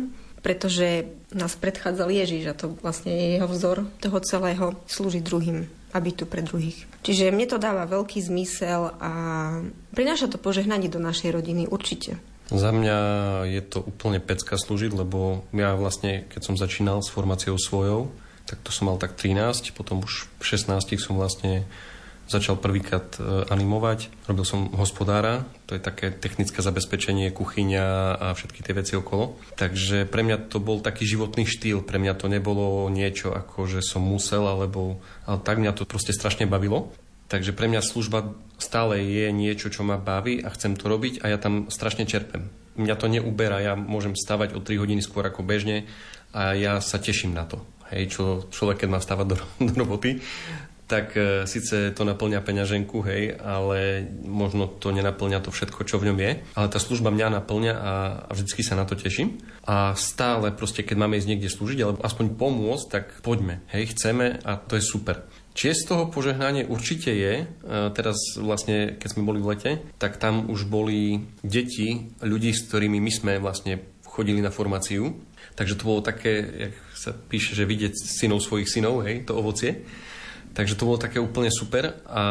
pretože 0.43 1.07
nás 1.31 1.55
predchádzal 1.55 2.11
Ježiš 2.11 2.43
a 2.51 2.59
to 2.59 2.75
vlastne 2.83 3.15
je 3.15 3.27
jeho 3.39 3.49
vzor 3.49 3.87
toho 4.03 4.19
celého 4.21 4.67
slúžiť 4.91 5.23
druhým 5.23 5.71
a 5.93 5.97
byť 6.03 6.15
tu 6.19 6.25
pre 6.27 6.43
druhých. 6.43 6.85
Čiže 7.07 7.31
mne 7.31 7.47
to 7.47 7.63
dáva 7.63 7.87
veľký 7.87 8.19
zmysel 8.19 8.97
a 8.99 9.13
prináša 9.95 10.29
to 10.29 10.43
požehnanie 10.43 10.91
do 10.91 10.99
našej 10.99 11.31
rodiny 11.31 11.71
určite. 11.71 12.19
Za 12.53 12.69
mňa 12.69 12.99
je 13.49 13.63
to 13.65 13.81
úplne 13.81 14.21
pecka 14.21 14.61
slúžiť, 14.61 14.93
lebo 14.93 15.47
ja 15.57 15.73
vlastne, 15.73 16.29
keď 16.29 16.41
som 16.43 16.55
začínal 16.61 17.01
s 17.01 17.09
formáciou 17.09 17.57
svojou, 17.57 18.13
tak 18.45 18.61
to 18.61 18.75
som 18.75 18.93
mal 18.93 18.99
tak 19.01 19.17
13, 19.17 19.73
potom 19.73 20.05
už 20.05 20.29
v 20.37 20.45
16 20.45 20.85
som 21.01 21.17
vlastne 21.17 21.65
začal 22.33 22.57
prvýkrát 22.57 23.21
e, 23.21 23.45
animovať. 23.53 24.09
Robil 24.25 24.49
som 24.49 24.73
hospodára, 24.73 25.45
to 25.69 25.77
je 25.77 25.83
také 25.85 26.09
technické 26.09 26.65
zabezpečenie, 26.65 27.29
kuchyňa 27.29 28.17
a 28.17 28.27
všetky 28.33 28.65
tie 28.65 28.73
veci 28.73 28.97
okolo. 28.97 29.37
Takže 29.61 30.09
pre 30.09 30.25
mňa 30.25 30.49
to 30.49 30.57
bol 30.57 30.81
taký 30.81 31.05
životný 31.05 31.45
štýl, 31.45 31.85
pre 31.85 32.01
mňa 32.01 32.17
to 32.17 32.33
nebolo 32.33 32.89
niečo 32.89 33.37
ako, 33.37 33.69
že 33.69 33.85
som 33.85 34.01
musel, 34.01 34.49
alebo 34.49 35.05
ale 35.29 35.39
tak 35.45 35.61
mňa 35.61 35.77
to 35.77 35.85
proste 35.85 36.17
strašne 36.17 36.49
bavilo. 36.49 36.89
Takže 37.29 37.57
pre 37.57 37.65
mňa 37.65 37.81
služba 37.81 38.37
stále 38.61 39.01
je 39.01 39.33
niečo, 39.33 39.73
čo 39.73 39.85
ma 39.85 39.97
baví 39.97 40.45
a 40.45 40.53
chcem 40.53 40.77
to 40.77 40.85
robiť 40.85 41.25
a 41.25 41.33
ja 41.33 41.41
tam 41.41 41.73
strašne 41.73 42.05
čerpem. 42.05 42.53
Mňa 42.77 42.95
to 42.97 43.09
neuberá, 43.09 43.61
ja 43.61 43.73
môžem 43.73 44.12
stavať 44.12 44.53
o 44.53 44.61
3 44.61 44.77
hodiny 44.77 45.01
skôr 45.01 45.25
ako 45.25 45.41
bežne 45.41 45.89
a 46.37 46.53
ja 46.53 46.81
sa 46.85 47.01
teším 47.01 47.33
na 47.33 47.49
to. 47.49 47.65
Hej, 47.93 48.17
čo 48.17 48.23
človek, 48.49 48.85
keď 48.85 48.89
má 48.89 49.01
stavať 49.01 49.27
do, 49.29 49.37
do 49.69 49.73
roboty, 49.77 50.21
tak 50.87 51.17
e, 51.17 51.49
síce 51.49 51.95
to 51.97 52.03
naplňa 52.05 52.45
peňaženku, 52.45 53.01
hej, 53.07 53.39
ale 53.41 54.05
možno 54.27 54.69
to 54.69 54.93
nenaplňa 54.93 55.41
to 55.41 55.55
všetko, 55.55 55.89
čo 55.89 55.97
v 55.97 56.12
ňom 56.12 56.19
je. 56.21 56.33
Ale 56.53 56.69
tá 56.69 56.79
služba 56.83 57.15
mňa 57.15 57.43
naplňa 57.43 57.75
a, 57.75 57.93
a 58.29 58.31
vždycky 58.35 58.61
sa 58.61 58.77
na 58.77 58.85
to 58.85 58.99
teším. 58.99 59.41
A 59.65 59.97
stále 59.97 60.53
proste, 60.53 60.85
keď 60.85 60.97
máme 61.01 61.17
ísť 61.17 61.29
niekde 61.31 61.49
slúžiť, 61.49 61.81
alebo 61.81 62.05
aspoň 62.05 62.27
pomôcť, 62.37 62.87
tak 62.91 63.05
poďme, 63.25 63.65
hej, 63.73 63.95
chceme 63.97 64.43
a 64.43 64.59
to 64.59 64.77
je 64.77 64.85
super. 64.85 65.25
Či 65.53 65.77
z 65.77 65.85
toho 65.85 66.09
požehnanie 66.09 66.65
určite 66.65 67.12
je. 67.12 67.45
E, 67.45 67.45
teraz 67.93 68.17
vlastne, 68.41 68.97
keď 68.97 69.09
sme 69.12 69.29
boli 69.29 69.41
v 69.41 69.49
lete, 69.53 69.73
tak 70.01 70.17
tam 70.17 70.49
už 70.49 70.65
boli 70.69 71.29
deti 71.45 72.12
ľudí, 72.25 72.57
s 72.57 72.69
ktorými 72.69 73.01
my 73.01 73.12
sme 73.12 73.33
vlastne 73.37 73.85
chodili 74.09 74.45
na 74.45 74.53
formáciu. 74.53 75.12
Takže 75.53 75.77
to 75.77 75.89
bolo 75.89 76.01
také, 76.01 76.33
jak 76.41 76.75
sa 76.97 77.11
píše, 77.12 77.53
že 77.53 77.69
vidieť 77.69 77.93
synov 77.97 78.41
svojich 78.41 78.69
synov, 78.69 79.05
hej, 79.05 79.25
to 79.29 79.37
ovocie. 79.37 79.85
Takže 80.52 80.76
to 80.76 80.85
bolo 80.85 81.00
také 81.00 81.16
úplne 81.16 81.49
super 81.49 82.04
a 82.04 82.23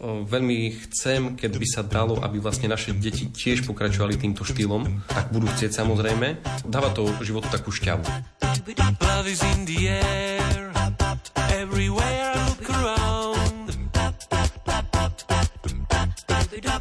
veľmi 0.00 0.88
chcem, 0.88 1.36
keď 1.36 1.52
by 1.52 1.66
sa 1.68 1.82
dalo, 1.84 2.16
aby 2.24 2.40
vlastne 2.40 2.72
naše 2.72 2.96
deti 2.96 3.28
tiež 3.28 3.68
pokračovali 3.68 4.16
týmto 4.16 4.40
štýlom, 4.40 5.04
ak 5.12 5.28
budú 5.28 5.46
chcieť 5.52 5.84
samozrejme. 5.84 6.40
Dáva 6.64 6.88
to 6.96 7.04
životu 7.20 7.52
takú 7.52 7.68
šťavu. 7.68 8.04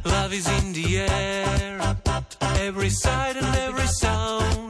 Love 0.02 0.34
is 0.34 0.48
in 0.48 0.74
the 0.74 0.98
air, 0.98 1.78
every 2.62 2.90
side 2.90 3.38
and 3.38 3.56
every 3.56 3.88
sound. 3.88 4.61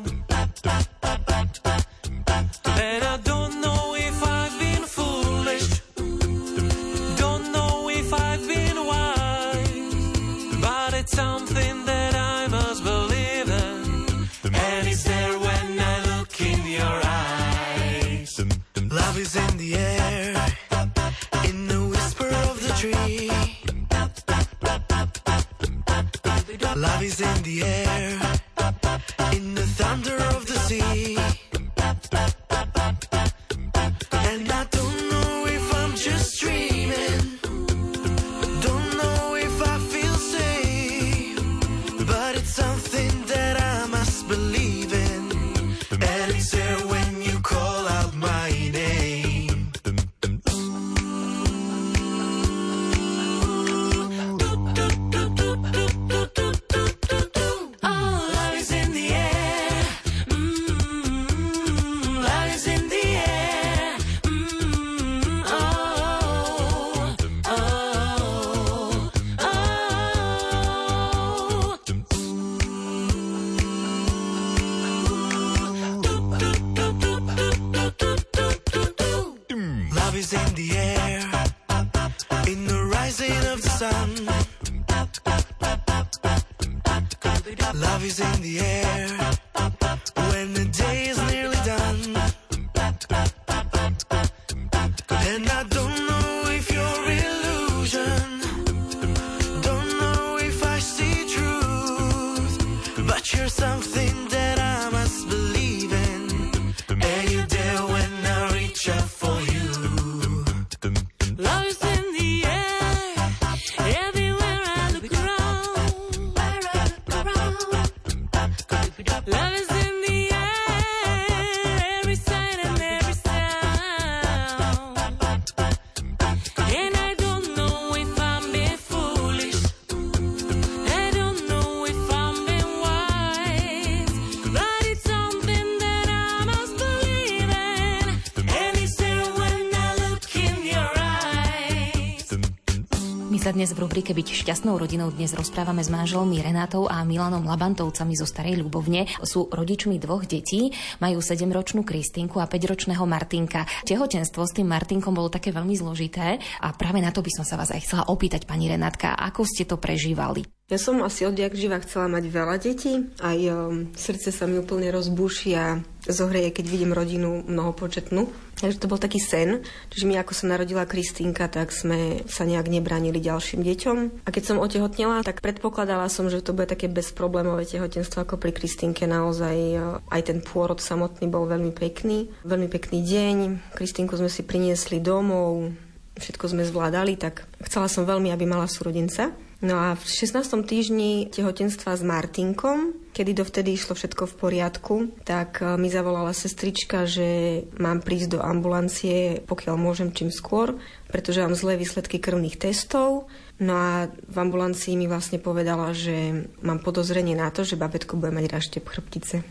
V 143.71 143.87
rubrike 143.87 144.11
Byť 144.11 144.43
šťastnou 144.43 144.75
rodinou 144.75 145.11
dnes 145.11 145.31
rozprávame 145.31 145.79
s 145.79 145.87
manželmi 145.87 146.43
Renátou 146.43 146.91
a 146.91 147.03
Milanom 147.07 147.47
Labantovcami 147.47 148.19
zo 148.19 148.27
Starej 148.27 148.59
Ľubovne. 148.59 149.07
Sú 149.23 149.47
rodičmi 149.47 149.95
dvoch 149.95 150.27
detí, 150.27 150.75
majú 150.99 151.23
7-ročnú 151.23 151.87
Kristinku 151.87 152.43
a 152.43 152.49
5-ročného 152.51 153.03
Martinka. 153.07 153.63
Tehotenstvo 153.87 154.43
s 154.43 154.55
tým 154.55 154.67
Martinkom 154.67 155.15
bolo 155.15 155.31
také 155.31 155.55
veľmi 155.55 155.75
zložité 155.79 156.39
a 156.59 156.67
práve 156.75 156.99
na 156.99 157.15
to 157.15 157.23
by 157.23 157.31
som 157.31 157.47
sa 157.47 157.55
vás 157.55 157.71
aj 157.71 157.83
chcela 157.83 158.03
opýtať, 158.11 158.43
pani 158.43 158.67
Renátka, 158.67 159.15
ako 159.15 159.47
ste 159.47 159.63
to 159.63 159.79
prežívali? 159.79 160.43
Ja 160.71 160.79
som 160.79 161.03
asi 161.03 161.27
odjak 161.27 161.51
živa 161.51 161.83
chcela 161.83 162.07
mať 162.07 162.23
veľa 162.31 162.55
detí, 162.55 163.11
aj 163.19 163.39
um, 163.51 163.91
srdce 163.91 164.31
sa 164.31 164.47
mi 164.47 164.55
úplne 164.55 164.87
rozbúši 164.87 165.51
a 165.59 165.83
zohreje, 166.07 166.55
keď 166.55 166.65
vidím 166.71 166.95
rodinu 166.95 167.43
mnohopočetnú. 167.43 168.31
Takže 168.61 168.77
to 168.77 168.85
bol 168.85 169.01
taký 169.01 169.17
sen. 169.17 169.65
Čiže 169.89 170.05
my, 170.05 170.21
ako 170.21 170.37
sa 170.37 170.45
narodila 170.45 170.85
Kristýnka, 170.85 171.49
tak 171.49 171.73
sme 171.73 172.21
sa 172.29 172.45
nejak 172.45 172.69
nebránili 172.69 173.17
ďalším 173.17 173.65
deťom. 173.65 173.97
A 174.21 174.29
keď 174.29 174.43
som 174.53 174.61
otehotnela, 174.61 175.25
tak 175.25 175.41
predpokladala 175.41 176.05
som, 176.13 176.29
že 176.29 176.45
to 176.45 176.53
bude 176.53 176.69
také 176.69 176.85
bezproblémové 176.85 177.65
tehotenstvo 177.65 178.21
ako 178.21 178.37
pri 178.37 178.53
Kristýnke. 178.53 179.09
Naozaj 179.09 179.57
uh, 179.73 179.97
aj 180.13 180.21
ten 180.29 180.39
pôrod 180.45 180.77
samotný 180.77 181.25
bol 181.25 181.49
veľmi 181.49 181.73
pekný. 181.73 182.29
Veľmi 182.45 182.69
pekný 182.69 183.01
deň. 183.01 183.37
Kristýnku 183.73 184.13
sme 184.13 184.29
si 184.29 184.45
priniesli 184.45 185.01
domov, 185.01 185.73
všetko 186.21 186.53
sme 186.53 186.61
zvládali, 186.61 187.17
tak 187.17 187.49
chcela 187.65 187.89
som 187.89 188.05
veľmi, 188.05 188.29
aby 188.29 188.45
mala 188.45 188.69
súrodenca. 188.69 189.33
No 189.61 189.77
a 189.77 189.93
v 189.93 190.01
16. 190.01 190.41
týždni 190.65 191.29
tehotenstva 191.29 191.93
s 191.93 192.01
Martinkom, 192.01 192.97
kedy 193.13 193.37
dovtedy 193.37 193.77
išlo 193.77 193.93
všetko 193.93 194.25
v 194.25 194.37
poriadku, 194.41 194.95
tak 195.21 195.61
e, 195.61 195.77
mi 195.77 195.85
zavolala 195.85 196.33
sestrička, 196.33 197.05
že 197.05 197.61
mám 197.77 198.01
prísť 198.01 198.37
do 198.37 198.39
ambulancie, 198.41 199.45
pokiaľ 199.45 199.75
môžem 199.77 200.09
čím 200.17 200.33
skôr, 200.33 200.81
pretože 201.13 201.45
mám 201.45 201.53
zlé 201.53 201.77
výsledky 201.77 202.17
krvných 202.17 202.57
testov. 202.57 203.29
No 203.61 203.77
a 203.77 204.09
v 204.09 204.37
ambulancii 204.41 204.97
mi 204.97 205.05
vlastne 205.05 205.37
povedala, 205.37 205.93
že 205.93 206.49
mám 206.65 206.81
podozrenie 206.81 207.37
na 207.37 207.53
to, 207.53 207.61
že 207.61 207.77
babetko 207.77 208.17
bude 208.17 208.33
mať 208.33 208.49
raštep 208.49 208.81
chrbtice. 208.81 209.45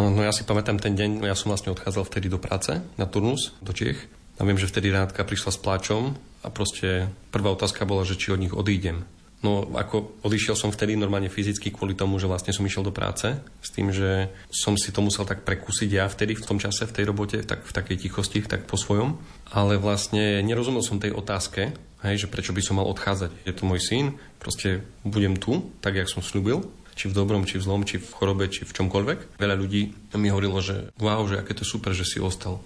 No, 0.00 0.08
no 0.08 0.24
ja 0.24 0.32
si 0.32 0.48
pamätám 0.48 0.80
ten 0.80 0.96
deň, 0.96 1.20
ja 1.28 1.36
som 1.36 1.52
vlastne 1.52 1.68
odchádzal 1.76 2.08
vtedy 2.08 2.32
do 2.32 2.40
práce 2.40 2.80
na 2.96 3.04
turnus 3.04 3.52
do 3.60 3.76
Čiech. 3.76 4.08
A 4.40 4.48
viem, 4.48 4.56
že 4.56 4.72
vtedy 4.72 4.88
Renátka 4.88 5.20
prišla 5.20 5.52
s 5.52 5.60
pláčom 5.60 6.16
a 6.40 6.48
proste 6.48 7.12
prvá 7.28 7.52
otázka 7.52 7.84
bola, 7.84 8.08
že 8.08 8.16
či 8.16 8.32
od 8.32 8.40
nich 8.40 8.56
odídem. 8.56 9.04
No 9.40 9.64
ako 9.72 10.20
odišiel 10.20 10.52
som 10.52 10.68
vtedy 10.68 11.00
normálne 11.00 11.32
fyzicky 11.32 11.72
kvôli 11.72 11.96
tomu, 11.96 12.20
že 12.20 12.28
vlastne 12.28 12.52
som 12.52 12.60
išiel 12.60 12.84
do 12.84 12.92
práce 12.92 13.40
s 13.40 13.68
tým, 13.72 13.88
že 13.88 14.28
som 14.52 14.76
si 14.76 14.92
to 14.92 15.00
musel 15.00 15.24
tak 15.24 15.48
prekúsiť 15.48 15.88
ja 15.88 16.04
vtedy 16.04 16.36
v 16.36 16.44
tom 16.44 16.60
čase, 16.60 16.84
v 16.84 16.92
tej 16.92 17.04
robote, 17.08 17.40
tak 17.48 17.64
v 17.64 17.72
takej 17.72 17.96
tichosti, 18.04 18.44
tak 18.44 18.68
po 18.68 18.76
svojom. 18.76 19.16
Ale 19.48 19.80
vlastne 19.80 20.44
nerozumel 20.44 20.84
som 20.84 21.00
tej 21.00 21.16
otázke, 21.16 21.72
hej, 22.04 22.16
že 22.20 22.28
prečo 22.28 22.52
by 22.52 22.60
som 22.60 22.84
mal 22.84 22.88
odchádzať. 22.92 23.32
Je 23.48 23.56
to 23.56 23.64
môj 23.64 23.80
syn, 23.80 24.20
proste 24.36 24.84
budem 25.08 25.40
tu, 25.40 25.72
tak 25.80 25.96
jak 25.96 26.12
som 26.12 26.20
slúbil, 26.20 26.68
či 26.92 27.08
v 27.08 27.16
dobrom, 27.16 27.48
či 27.48 27.56
v 27.56 27.64
zlom, 27.64 27.88
či 27.88 27.96
v 27.96 28.12
chorobe, 28.12 28.44
či 28.52 28.68
v 28.68 28.76
čomkoľvek. 28.76 29.40
Veľa 29.40 29.56
ľudí 29.56 30.12
mi 30.20 30.28
hovorilo, 30.28 30.60
že 30.60 30.92
wow, 31.00 31.24
že 31.24 31.40
aké 31.40 31.56
to 31.56 31.64
super, 31.64 31.96
že 31.96 32.04
si 32.04 32.20
ostal. 32.20 32.60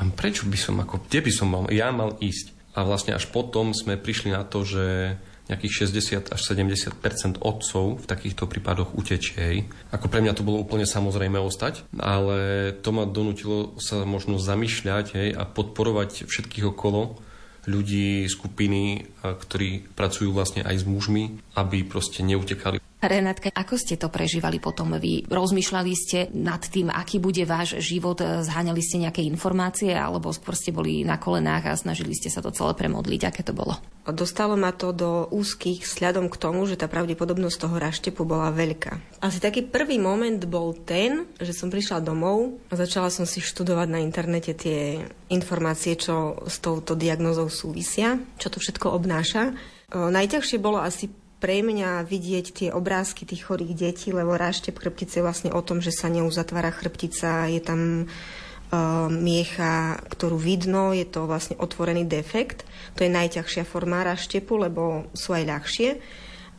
A 0.00 0.08
prečo 0.08 0.48
by 0.48 0.56
som, 0.56 0.80
ako, 0.80 1.04
kde 1.04 1.20
by 1.20 1.32
som 1.36 1.52
mal, 1.52 1.68
ja 1.68 1.92
mal 1.92 2.16
ísť? 2.16 2.56
A 2.74 2.82
vlastne 2.82 3.12
až 3.12 3.28
potom 3.28 3.76
sme 3.76 4.00
prišli 4.00 4.32
na 4.32 4.42
to, 4.42 4.64
že 4.64 5.14
nejakých 5.44 5.92
60 5.92 6.32
až 6.32 6.40
70% 6.40 7.44
otcov 7.44 8.00
v 8.00 8.06
takýchto 8.08 8.48
prípadoch 8.48 8.96
utečie. 8.96 9.68
Ako 9.92 10.08
pre 10.08 10.24
mňa 10.24 10.32
to 10.32 10.46
bolo 10.46 10.64
úplne 10.64 10.88
samozrejme 10.88 11.36
ostať, 11.36 11.84
ale 12.00 12.72
to 12.80 12.90
ma 12.96 13.04
donútilo 13.04 13.76
sa 13.76 14.08
možno 14.08 14.40
zamýšľať 14.40 15.06
hej, 15.12 15.28
a 15.36 15.44
podporovať 15.44 16.24
všetkých 16.24 16.72
okolo 16.72 17.20
ľudí, 17.64 18.28
skupiny, 18.28 19.08
ktorí 19.24 19.88
pracujú 19.96 20.32
vlastne 20.36 20.64
aj 20.64 20.80
s 20.80 20.84
mužmi, 20.84 21.40
aby 21.56 21.84
proste 21.84 22.20
neutekali. 22.20 22.80
Renátka, 23.04 23.52
ako 23.52 23.76
ste 23.76 24.00
to 24.00 24.08
prežívali 24.08 24.56
potom 24.56 24.96
vy? 24.96 25.28
Rozmýšľali 25.28 25.92
ste 25.92 26.32
nad 26.32 26.64
tým, 26.64 26.88
aký 26.88 27.20
bude 27.20 27.44
váš 27.44 27.76
život? 27.84 28.16
Zháňali 28.16 28.80
ste 28.80 29.04
nejaké 29.04 29.20
informácie 29.28 29.92
alebo 29.92 30.32
skôr 30.32 30.56
ste 30.56 30.72
boli 30.72 31.04
na 31.04 31.20
kolenách 31.20 31.68
a 31.68 31.76
snažili 31.76 32.16
ste 32.16 32.32
sa 32.32 32.40
to 32.40 32.48
celé 32.48 32.72
premodliť? 32.72 33.20
Aké 33.28 33.44
to 33.44 33.52
bolo? 33.52 33.76
Dostalo 34.08 34.56
ma 34.56 34.72
to 34.72 34.96
do 34.96 35.28
úzkých 35.28 35.84
sľadom 35.84 36.32
k 36.32 36.40
tomu, 36.40 36.64
že 36.64 36.80
tá 36.80 36.88
pravdepodobnosť 36.88 37.56
toho 37.60 37.76
raštepu 37.76 38.24
bola 38.24 38.48
veľká. 38.48 39.20
Asi 39.20 39.36
taký 39.36 39.68
prvý 39.68 40.00
moment 40.00 40.40
bol 40.48 40.72
ten, 40.72 41.28
že 41.36 41.52
som 41.52 41.68
prišla 41.68 42.00
domov 42.00 42.56
a 42.72 42.74
začala 42.76 43.12
som 43.12 43.28
si 43.28 43.44
študovať 43.44 43.88
na 43.92 44.00
internete 44.00 44.56
tie 44.56 45.04
informácie, 45.28 46.00
čo 46.00 46.40
s 46.48 46.56
touto 46.60 46.96
diagnozou 46.96 47.52
súvisia, 47.52 48.16
čo 48.40 48.48
to 48.48 48.60
všetko 48.60 48.96
obnáša. 48.96 49.52
Najťažšie 49.92 50.58
bolo 50.58 50.80
asi 50.80 51.12
pre 51.44 51.60
mňa 51.60 52.08
vidieť 52.08 52.46
tie 52.56 52.68
obrázky 52.72 53.28
tých 53.28 53.44
chorých 53.44 53.76
detí, 53.76 54.16
lebo 54.16 54.32
ráštep 54.32 54.80
chrbtice 54.80 55.20
je 55.20 55.26
vlastne 55.28 55.50
o 55.52 55.60
tom, 55.60 55.84
že 55.84 55.92
sa 55.92 56.08
neuzatvára 56.08 56.72
chrbtica, 56.72 57.52
je 57.52 57.60
tam 57.60 58.08
uh, 58.08 59.12
miecha, 59.12 60.00
ktorú 60.08 60.40
vidno, 60.40 60.96
je 60.96 61.04
to 61.04 61.28
vlastne 61.28 61.60
otvorený 61.60 62.08
defekt. 62.08 62.64
To 62.96 63.04
je 63.04 63.12
najťažšia 63.12 63.68
forma 63.68 64.00
ráštepu, 64.08 64.56
lebo 64.56 65.12
sú 65.12 65.36
aj 65.36 65.44
ľahšie. 65.44 65.88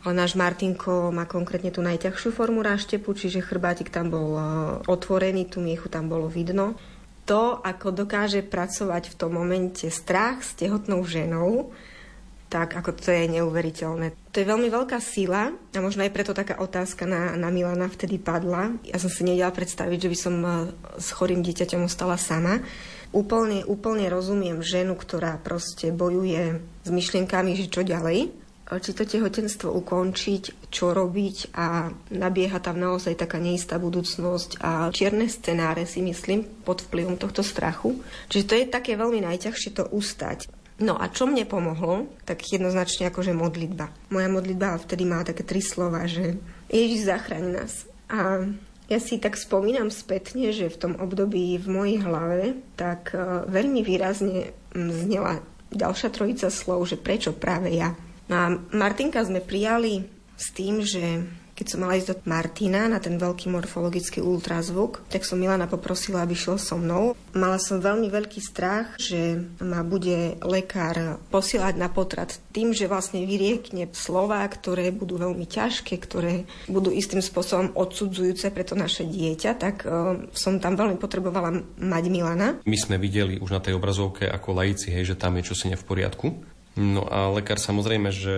Ale 0.06 0.14
náš 0.14 0.38
Martinko 0.38 1.10
má 1.10 1.26
konkrétne 1.26 1.74
tú 1.74 1.82
najťažšiu 1.82 2.30
formu 2.30 2.62
ráštepu, 2.62 3.10
čiže 3.18 3.42
chrbátik 3.42 3.90
tam 3.90 4.14
bol 4.14 4.38
uh, 4.38 4.46
otvorený, 4.86 5.50
tú 5.50 5.66
miechu 5.66 5.90
tam 5.90 6.14
bolo 6.14 6.30
vidno. 6.30 6.78
To, 7.26 7.58
ako 7.58 8.06
dokáže 8.06 8.46
pracovať 8.46 9.10
v 9.10 9.18
tom 9.18 9.34
momente 9.34 9.90
strach 9.90 10.46
s 10.46 10.54
tehotnou 10.54 11.02
ženou, 11.10 11.74
tak 12.50 12.78
ako 12.78 12.94
to 12.96 13.10
je 13.12 13.26
neuveriteľné. 13.40 14.14
To 14.32 14.38
je 14.38 14.48
veľmi 14.48 14.70
veľká 14.70 15.02
sila 15.02 15.50
a 15.52 15.78
možno 15.82 16.06
aj 16.06 16.14
preto 16.14 16.32
taká 16.32 16.62
otázka 16.62 17.04
na, 17.10 17.34
na 17.36 17.50
Milana 17.50 17.90
vtedy 17.90 18.22
padla. 18.22 18.76
Ja 18.86 19.02
som 19.02 19.10
si 19.10 19.26
nedala 19.26 19.52
predstaviť, 19.52 20.00
že 20.08 20.12
by 20.12 20.18
som 20.18 20.36
e, 20.40 20.50
s 21.02 21.10
chorým 21.12 21.42
dieťaťom 21.42 21.90
ostala 21.90 22.16
sama. 22.16 22.62
Úplne, 23.16 23.66
úplne 23.66 24.06
rozumiem 24.12 24.60
ženu, 24.62 24.94
ktorá 24.94 25.40
proste 25.40 25.90
bojuje 25.90 26.60
s 26.84 26.90
myšlienkami, 26.92 27.56
že 27.56 27.72
čo 27.72 27.82
ďalej, 27.82 28.30
či 28.66 28.92
to 28.98 29.06
tehotenstvo 29.06 29.70
ukončiť, 29.70 30.74
čo 30.74 30.90
robiť 30.90 31.54
a 31.54 31.94
nabieha 32.10 32.58
tam 32.58 32.82
naozaj 32.82 33.14
taká 33.14 33.38
neistá 33.38 33.78
budúcnosť 33.78 34.58
a 34.58 34.90
čierne 34.90 35.30
scenáre 35.30 35.86
si 35.86 36.02
myslím 36.02 36.42
pod 36.66 36.82
vplyvom 36.82 37.22
tohto 37.22 37.46
strachu. 37.46 37.94
Čiže 38.26 38.48
to 38.50 38.54
je 38.58 38.66
také 38.66 38.98
veľmi 38.98 39.22
najťažšie 39.22 39.70
to 39.70 39.86
ustať. 39.94 40.50
No 40.76 41.00
a 41.00 41.08
čo 41.08 41.24
mne 41.24 41.48
pomohlo, 41.48 42.12
tak 42.28 42.44
jednoznačne 42.44 43.08
akože 43.08 43.32
modlitba. 43.32 43.96
Moja 44.12 44.28
modlitba 44.28 44.76
vtedy 44.76 45.08
má 45.08 45.24
také 45.24 45.48
tri 45.48 45.64
slova, 45.64 46.04
že 46.04 46.36
Ježiš 46.68 47.08
zachraň 47.08 47.64
nás. 47.64 47.88
A 48.12 48.44
ja 48.92 49.00
si 49.00 49.18
tak 49.18 49.40
spomínam 49.40 49.88
spätne, 49.88 50.52
že 50.52 50.68
v 50.68 50.78
tom 50.78 50.94
období 51.00 51.58
v 51.58 51.68
mojej 51.72 51.98
hlave 52.04 52.60
tak 52.76 53.16
uh, 53.16 53.48
veľmi 53.48 53.82
výrazne 53.82 54.52
znela 54.76 55.42
ďalšia 55.72 56.12
trojica 56.12 56.48
slov, 56.52 56.92
že 56.92 57.00
prečo 57.00 57.32
práve 57.32 57.72
ja. 57.72 57.96
No 58.28 58.36
a 58.36 58.46
Martinka 58.76 59.24
sme 59.24 59.40
prijali 59.40 60.06
s 60.36 60.52
tým, 60.52 60.84
že 60.84 61.24
keď 61.56 61.66
som 61.72 61.80
mala 61.88 61.96
ísť 61.96 62.10
do 62.12 62.16
Martina 62.28 62.92
na 62.92 63.00
ten 63.00 63.16
veľký 63.16 63.48
morfologický 63.48 64.20
ultrazvuk, 64.20 65.08
tak 65.08 65.24
som 65.24 65.40
Milana 65.40 65.72
poprosila, 65.72 66.28
aby 66.28 66.36
šiel 66.36 66.60
so 66.60 66.76
mnou. 66.76 67.16
Mala 67.32 67.58
som 67.58 67.80
veľmi 67.80 68.12
veľký 68.12 68.44
strach, 68.44 69.00
že 69.00 69.40
ma 69.64 69.82
bude 69.88 70.36
lekár 70.44 71.18
posielať 71.32 71.80
na 71.80 71.88
potrat 71.88 72.36
tým, 72.52 72.76
že 72.76 72.92
vlastne 72.92 73.24
vyriekne 73.24 73.88
slova, 73.96 74.44
ktoré 74.52 74.92
budú 74.92 75.16
veľmi 75.16 75.48
ťažké, 75.48 75.96
ktoré 75.96 76.44
budú 76.68 76.92
istým 76.92 77.24
spôsobom 77.24 77.72
odsudzujúce 77.72 78.52
pre 78.52 78.68
to 78.68 78.76
naše 78.76 79.08
dieťa, 79.08 79.52
tak 79.56 79.88
uh, 79.88 80.28
som 80.36 80.60
tam 80.60 80.76
veľmi 80.76 81.00
potrebovala 81.00 81.56
mať 81.80 82.04
Milana. 82.12 82.60
My 82.68 82.78
sme 82.78 83.00
videli 83.00 83.40
už 83.40 83.56
na 83.56 83.64
tej 83.64 83.80
obrazovke 83.80 84.28
ako 84.28 84.60
laici, 84.60 84.92
hej, 84.92 85.16
že 85.16 85.20
tam 85.20 85.40
je 85.40 85.48
čosi 85.48 85.72
ne 85.72 85.80
v 85.80 85.88
poriadku. 85.88 86.55
No 86.76 87.08
a 87.08 87.32
lekár 87.32 87.56
samozrejme, 87.56 88.12
že 88.12 88.38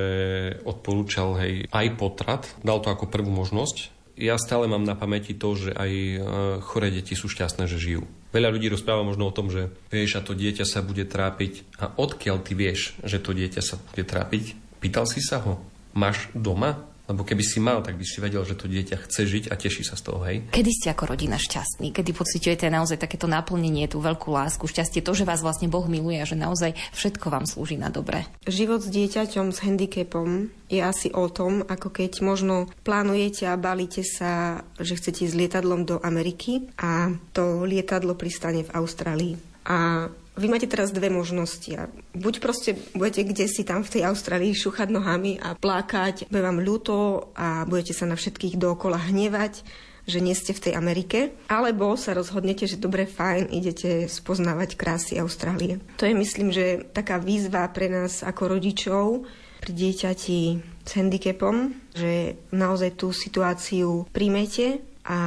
odporúčal 0.61 1.33
hej, 1.41 1.53
aj 1.73 1.87
potrat, 1.97 2.43
dal 2.61 2.77
to 2.85 2.93
ako 2.93 3.09
prvú 3.09 3.33
možnosť. 3.33 3.93
Ja 4.17 4.37
stále 4.37 4.65
mám 4.65 4.81
na 4.81 4.97
pamäti 4.97 5.37
to, 5.37 5.53
že 5.53 5.73
aj 5.77 5.91
e, 5.93 6.17
choré 6.65 6.89
deti 6.89 7.13
sú 7.13 7.29
šťastné, 7.29 7.69
že 7.69 7.77
žijú. 7.77 8.05
Veľa 8.33 8.49
ľudí 8.49 8.69
rozpráva 8.69 9.05
možno 9.05 9.29
o 9.29 9.33
tom, 9.33 9.53
že 9.53 9.69
vieš, 9.93 10.17
a 10.17 10.25
to 10.25 10.33
dieťa 10.33 10.65
sa 10.65 10.81
bude 10.81 11.05
trápiť. 11.05 11.77
A 11.77 11.93
odkiaľ 11.97 12.41
ty 12.41 12.57
vieš, 12.57 12.97
že 13.05 13.21
to 13.21 13.33
dieťa 13.37 13.61
sa 13.61 13.77
bude 13.77 14.05
trápiť? 14.05 14.57
Pýtal 14.81 15.05
si 15.05 15.21
sa 15.21 15.41
ho? 15.41 15.61
Máš 15.93 16.29
doma 16.33 16.81
lebo 17.07 17.23
keby 17.23 17.43
si 17.43 17.63
mal, 17.63 17.79
tak 17.79 17.95
by 17.95 18.03
si 18.03 18.19
vedel, 18.19 18.43
že 18.43 18.59
to 18.59 18.67
dieťa 18.67 19.07
chce 19.07 19.21
žiť 19.23 19.43
a 19.49 19.55
teší 19.55 19.83
sa 19.87 19.95
z 19.95 20.03
toho, 20.03 20.19
hej. 20.27 20.43
Kedy 20.51 20.71
ste 20.75 20.87
ako 20.91 21.15
rodina 21.15 21.39
šťastní? 21.39 21.95
Kedy 21.95 22.11
pociťujete 22.11 22.67
naozaj 22.67 22.99
takéto 22.99 23.31
naplnenie, 23.31 23.87
tú 23.87 24.03
veľkú 24.03 24.27
lásku, 24.27 24.67
šťastie, 24.67 24.99
to, 24.99 25.15
že 25.15 25.23
vás 25.23 25.39
vlastne 25.39 25.71
Boh 25.71 25.87
miluje 25.87 26.19
a 26.19 26.27
že 26.27 26.35
naozaj 26.35 26.75
všetko 26.91 27.31
vám 27.31 27.47
slúži 27.47 27.79
na 27.79 27.87
dobre? 27.87 28.27
Život 28.43 28.83
s 28.83 28.91
dieťaťom 28.91 29.55
s 29.55 29.63
handicapom 29.63 30.51
je 30.67 30.83
asi 30.83 31.07
o 31.15 31.31
tom, 31.31 31.63
ako 31.63 31.95
keď 31.95 32.19
možno 32.19 32.67
plánujete 32.83 33.47
a 33.47 33.55
balíte 33.55 34.03
sa, 34.03 34.63
že 34.75 34.99
chcete 34.99 35.23
ísť 35.23 35.39
lietadlom 35.39 35.87
do 35.87 35.95
Ameriky 36.03 36.67
a 36.75 37.15
to 37.31 37.63
lietadlo 37.63 38.19
pristane 38.19 38.67
v 38.67 38.73
Austrálii. 38.75 39.35
A 39.67 40.11
vy 40.37 40.47
máte 40.47 40.69
teraz 40.69 40.93
dve 40.93 41.09
možnosti. 41.09 41.69
A 41.75 41.89
buď 42.13 42.39
proste 42.39 42.77
budete 42.93 43.25
kde 43.25 43.45
si 43.49 43.65
tam 43.65 43.81
v 43.81 43.99
tej 43.99 44.01
Austrálii 44.07 44.53
šuchať 44.53 44.87
nohami 44.93 45.41
a 45.41 45.57
plakať, 45.57 46.29
bude 46.29 46.45
vám 46.45 46.61
ľúto 46.61 47.29
a 47.33 47.65
budete 47.65 47.97
sa 47.97 48.05
na 48.05 48.15
všetkých 48.15 48.55
dookola 48.55 49.01
hnevať, 49.09 49.65
že 50.07 50.23
nie 50.23 50.31
ste 50.31 50.55
v 50.55 50.71
tej 50.71 50.73
Amerike, 50.79 51.35
alebo 51.51 51.99
sa 51.99 52.15
rozhodnete, 52.15 52.63
že 52.63 52.79
dobre, 52.79 53.03
fajn, 53.03 53.51
idete 53.51 54.07
spoznávať 54.07 54.79
krásy 54.79 55.19
Austrálie. 55.19 55.83
To 55.99 56.07
je, 56.07 56.15
myslím, 56.15 56.55
že 56.55 56.87
taká 56.95 57.19
výzva 57.19 57.67
pre 57.67 57.91
nás 57.91 58.23
ako 58.23 58.55
rodičov, 58.55 59.27
pri 59.57 59.71
dieťati 59.73 60.39
s 60.85 60.91
handicapom, 60.95 61.75
že 61.91 62.39
naozaj 62.53 62.95
tú 62.95 63.11
situáciu 63.11 64.07
príjmete 64.13 64.79
a 65.07 65.17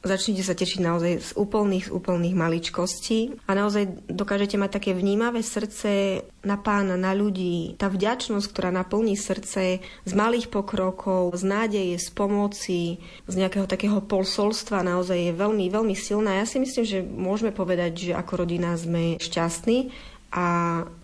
začnete 0.00 0.40
sa 0.40 0.56
tešiť 0.56 0.80
naozaj 0.80 1.12
z 1.20 1.30
úplných, 1.36 1.92
z 1.92 1.94
úplných 1.94 2.32
maličkostí 2.32 3.36
a 3.44 3.52
naozaj 3.52 4.08
dokážete 4.08 4.56
mať 4.56 4.80
také 4.80 4.90
vnímavé 4.96 5.44
srdce 5.44 6.24
na 6.40 6.56
pána, 6.56 6.96
na 6.96 7.12
ľudí. 7.12 7.76
Tá 7.76 7.92
vďačnosť, 7.92 8.46
ktorá 8.48 8.72
naplní 8.72 9.12
srdce 9.12 9.84
z 9.84 10.12
malých 10.16 10.48
pokrokov, 10.48 11.36
z 11.36 11.44
nádeje, 11.44 12.00
z 12.00 12.08
pomoci, 12.16 12.96
z 13.28 13.34
nejakého 13.36 13.68
takého 13.68 14.00
polsolstva 14.00 14.80
naozaj 14.80 15.28
je 15.28 15.32
veľmi, 15.36 15.68
veľmi 15.68 15.92
silná. 15.92 16.40
Ja 16.40 16.48
si 16.48 16.56
myslím, 16.56 16.88
že 16.88 17.04
môžeme 17.04 17.52
povedať, 17.52 18.08
že 18.08 18.12
ako 18.16 18.48
rodina 18.48 18.72
sme 18.72 19.20
šťastní 19.20 19.92
a 20.32 20.46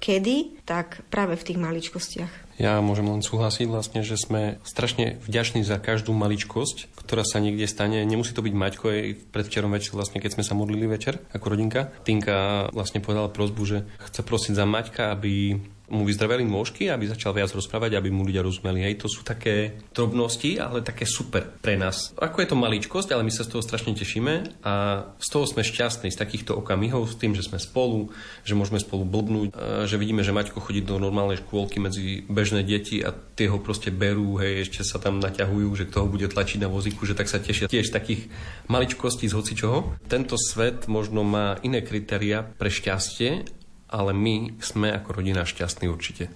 kedy, 0.02 0.62
tak 0.66 1.06
práve 1.08 1.38
v 1.38 1.46
tých 1.46 1.58
maličkostiach. 1.58 2.32
Ja 2.60 2.78
môžem 2.84 3.08
len 3.08 3.24
súhlasiť 3.24 3.66
vlastne, 3.66 4.04
že 4.04 4.20
sme 4.20 4.60
strašne 4.62 5.18
vďační 5.24 5.64
za 5.64 5.80
každú 5.80 6.12
maličkosť, 6.12 6.94
ktorá 6.94 7.24
sa 7.24 7.40
niekde 7.40 7.64
stane. 7.66 8.04
Nemusí 8.04 8.36
to 8.36 8.44
byť 8.44 8.54
Maťko, 8.54 8.84
aj 8.92 9.34
predvčerom 9.34 9.72
večer, 9.72 9.96
vlastne, 9.96 10.20
keď 10.20 10.38
sme 10.38 10.44
sa 10.46 10.54
modlili 10.54 10.84
večer 10.86 11.24
ako 11.32 11.58
rodinka. 11.58 11.90
Tinka 12.04 12.68
vlastne 12.70 13.00
povedala 13.00 13.32
prozbu, 13.32 13.62
že 13.64 13.78
chce 14.10 14.20
prosiť 14.22 14.52
za 14.54 14.68
Maťka, 14.68 15.10
aby 15.10 15.58
mu 15.90 16.06
vyzdraveli 16.06 16.46
nôžky, 16.46 16.88
aby 16.88 17.10
začal 17.10 17.34
viac 17.34 17.50
rozprávať, 17.50 17.98
aby 17.98 18.08
mu 18.08 18.22
ľudia 18.24 18.40
rozumeli. 18.40 18.86
Hej, 18.86 19.02
to 19.02 19.08
sú 19.10 19.26
také 19.26 19.82
drobnosti, 19.92 20.56
ale 20.56 20.80
také 20.80 21.04
super 21.04 21.44
pre 21.60 21.74
nás. 21.74 22.14
Ako 22.16 22.40
je 22.40 22.48
to 22.48 22.56
maličkosť, 22.56 23.12
ale 23.12 23.26
my 23.26 23.32
sa 23.34 23.44
z 23.44 23.56
toho 23.56 23.62
strašne 23.62 23.92
tešíme 23.92 24.64
a 24.64 25.04
z 25.20 25.28
toho 25.28 25.44
sme 25.44 25.66
šťastní, 25.66 26.08
z 26.08 26.20
takýchto 26.20 26.56
okamihov, 26.56 27.10
s 27.10 27.18
tým, 27.18 27.36
že 27.36 27.44
sme 27.44 27.60
spolu, 27.60 28.08
že 28.46 28.56
môžeme 28.56 28.80
spolu 28.80 29.04
blbnúť, 29.04 29.52
že 29.84 29.96
vidíme, 30.00 30.24
že 30.24 30.32
Maťko 30.32 30.64
chodí 30.64 30.80
do 30.80 30.96
normálnej 30.96 31.42
škôlky 31.44 31.82
medzi 31.82 32.24
bežné 32.24 32.64
deti 32.64 33.04
a 33.04 33.12
tie 33.12 33.52
ho 33.52 33.60
proste 33.60 33.92
berú, 33.92 34.40
hej, 34.40 34.68
ešte 34.68 34.86
sa 34.86 34.96
tam 34.96 35.20
naťahujú, 35.20 35.68
že 35.76 35.88
kto 35.88 36.04
ho 36.04 36.08
bude 36.08 36.28
tlačiť 36.30 36.64
na 36.64 36.72
vozíku, 36.72 37.04
že 37.04 37.16
tak 37.16 37.28
sa 37.28 37.40
tešia 37.40 37.68
tiež 37.68 37.92
takých 37.92 38.32
maličkostí 38.72 39.28
z 39.28 39.36
hocičoho. 39.36 39.98
Tento 40.08 40.40
svet 40.40 40.88
možno 40.88 41.20
má 41.22 41.60
iné 41.60 41.84
kritéria 41.84 42.44
pre 42.44 42.72
šťastie 42.72 43.61
ale 43.92 44.16
my 44.16 44.56
sme 44.64 44.88
ako 44.96 45.20
rodina 45.20 45.44
šťastní 45.44 45.86
určite. 45.92 46.32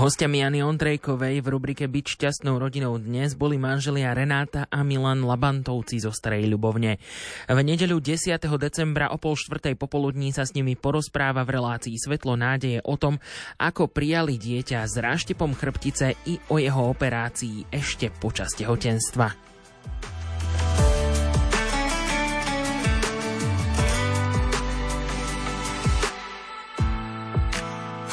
Hostiami 0.00 0.40
Jany 0.40 0.64
Ondrejkovej 0.64 1.44
v 1.44 1.46
rubrike 1.52 1.84
Byť 1.84 2.06
šťastnou 2.16 2.56
rodinou 2.56 2.96
dnes 2.96 3.36
boli 3.36 3.60
manželia 3.60 4.16
Renáta 4.16 4.64
a 4.72 4.80
Milan 4.80 5.20
Labantovci 5.20 6.00
zo 6.00 6.08
Starej 6.14 6.48
Ľubovne. 6.48 6.96
V 7.44 7.58
nedeľu 7.60 8.00
10. 8.00 8.40
decembra 8.56 9.12
o 9.12 9.20
pol 9.20 9.36
štvrtej 9.36 9.76
popoludní 9.76 10.32
sa 10.32 10.48
s 10.48 10.56
nimi 10.56 10.80
porozpráva 10.80 11.44
v 11.44 11.60
relácii 11.60 11.96
Svetlo 12.00 12.40
nádeje 12.40 12.80
o 12.88 12.96
tom, 12.96 13.20
ako 13.60 13.92
prijali 13.92 14.40
dieťa 14.40 14.80
s 14.88 14.96
ráštepom 14.96 15.52
chrbtice 15.52 16.16
i 16.24 16.40
o 16.48 16.56
jeho 16.56 16.88
operácii 16.88 17.68
ešte 17.68 18.08
počas 18.08 18.56
tehotenstva. 18.56 19.49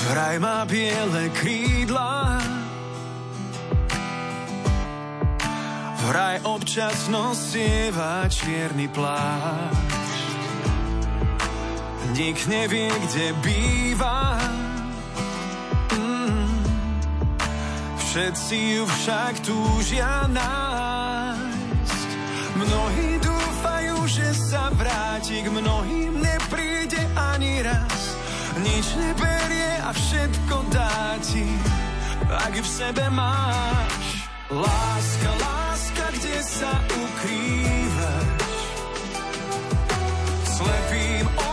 Vraj 0.07 0.39
má 0.39 0.63
biele 0.63 1.27
krídla. 1.35 2.39
Vraj 6.07 6.39
občas 6.47 7.11
nosieva 7.11 8.23
čierny 8.31 8.87
plášť 8.87 9.87
Nik 12.15 12.39
nevie, 12.47 12.87
kde 12.87 13.35
býva. 13.43 14.39
Mm. 15.91 16.49
Všetci 17.99 18.57
ju 18.79 18.83
však 18.87 19.33
túžia 19.43 20.23
nájsť. 20.31 22.09
Mnohí 22.55 23.09
dúfajú, 23.19 23.97
že 24.07 24.31
sa 24.33 24.71
vráti 24.71 25.43
K 25.43 25.51
mnohým 25.51 26.17
nepríde 26.23 27.05
ani 27.13 27.61
raz 27.61 28.17
nič 28.63 28.87
neberie 28.97 29.71
a 29.85 29.91
všetko 29.93 30.55
dá 30.73 31.17
ti, 31.21 31.45
ak 32.29 32.53
v 32.57 32.67
sebe 32.67 33.05
máš. 33.13 34.25
Láska, 34.47 35.31
láska, 35.43 36.05
kde 36.15 36.37
sa 36.39 36.71
ukrývaš? 36.87 38.55
Slepým 40.47 41.25
očiam 41.27 41.46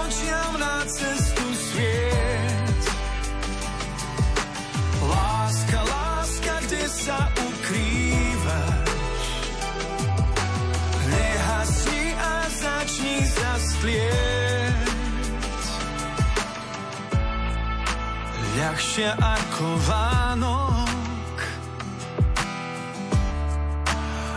ľahšia 18.95 19.19
ako 19.19 19.67
Vánok. 19.91 21.39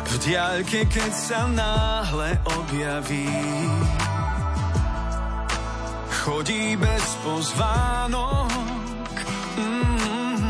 V 0.01 0.13
diaľke, 0.25 0.81
keď 0.89 1.11
sa 1.13 1.45
náhle 1.45 2.41
objaví, 2.57 3.29
chodí 6.25 6.73
bez 6.73 7.05
pozvánok. 7.21 9.13
Mm-hmm. 9.61 10.49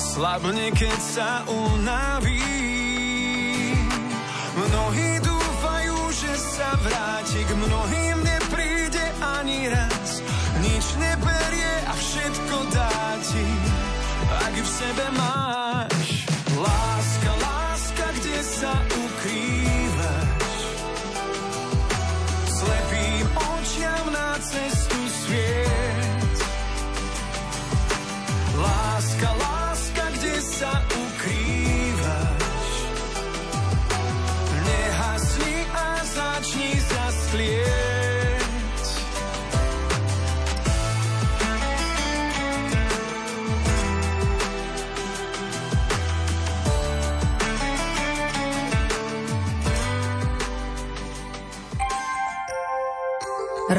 Slabne, 0.00 0.72
keď 0.72 0.98
sa 1.04 1.44
unaví. 1.44 2.48
Mnohí 4.56 5.10
dúfajú, 5.20 5.98
že 6.16 6.32
sa 6.32 6.72
vráti, 6.80 7.44
k 7.44 7.50
mnohým 7.60 8.16
nepríde 8.24 9.04
ani 9.20 9.68
raz. 9.68 10.07
Nič 10.68 11.00
neberie 11.00 11.72
a 11.88 11.96
všetko 11.96 12.56
dá 12.76 13.16
ti, 13.24 13.46
ak 14.36 14.52
v 14.52 14.68
sebe 14.68 15.06
máš. 15.16 15.67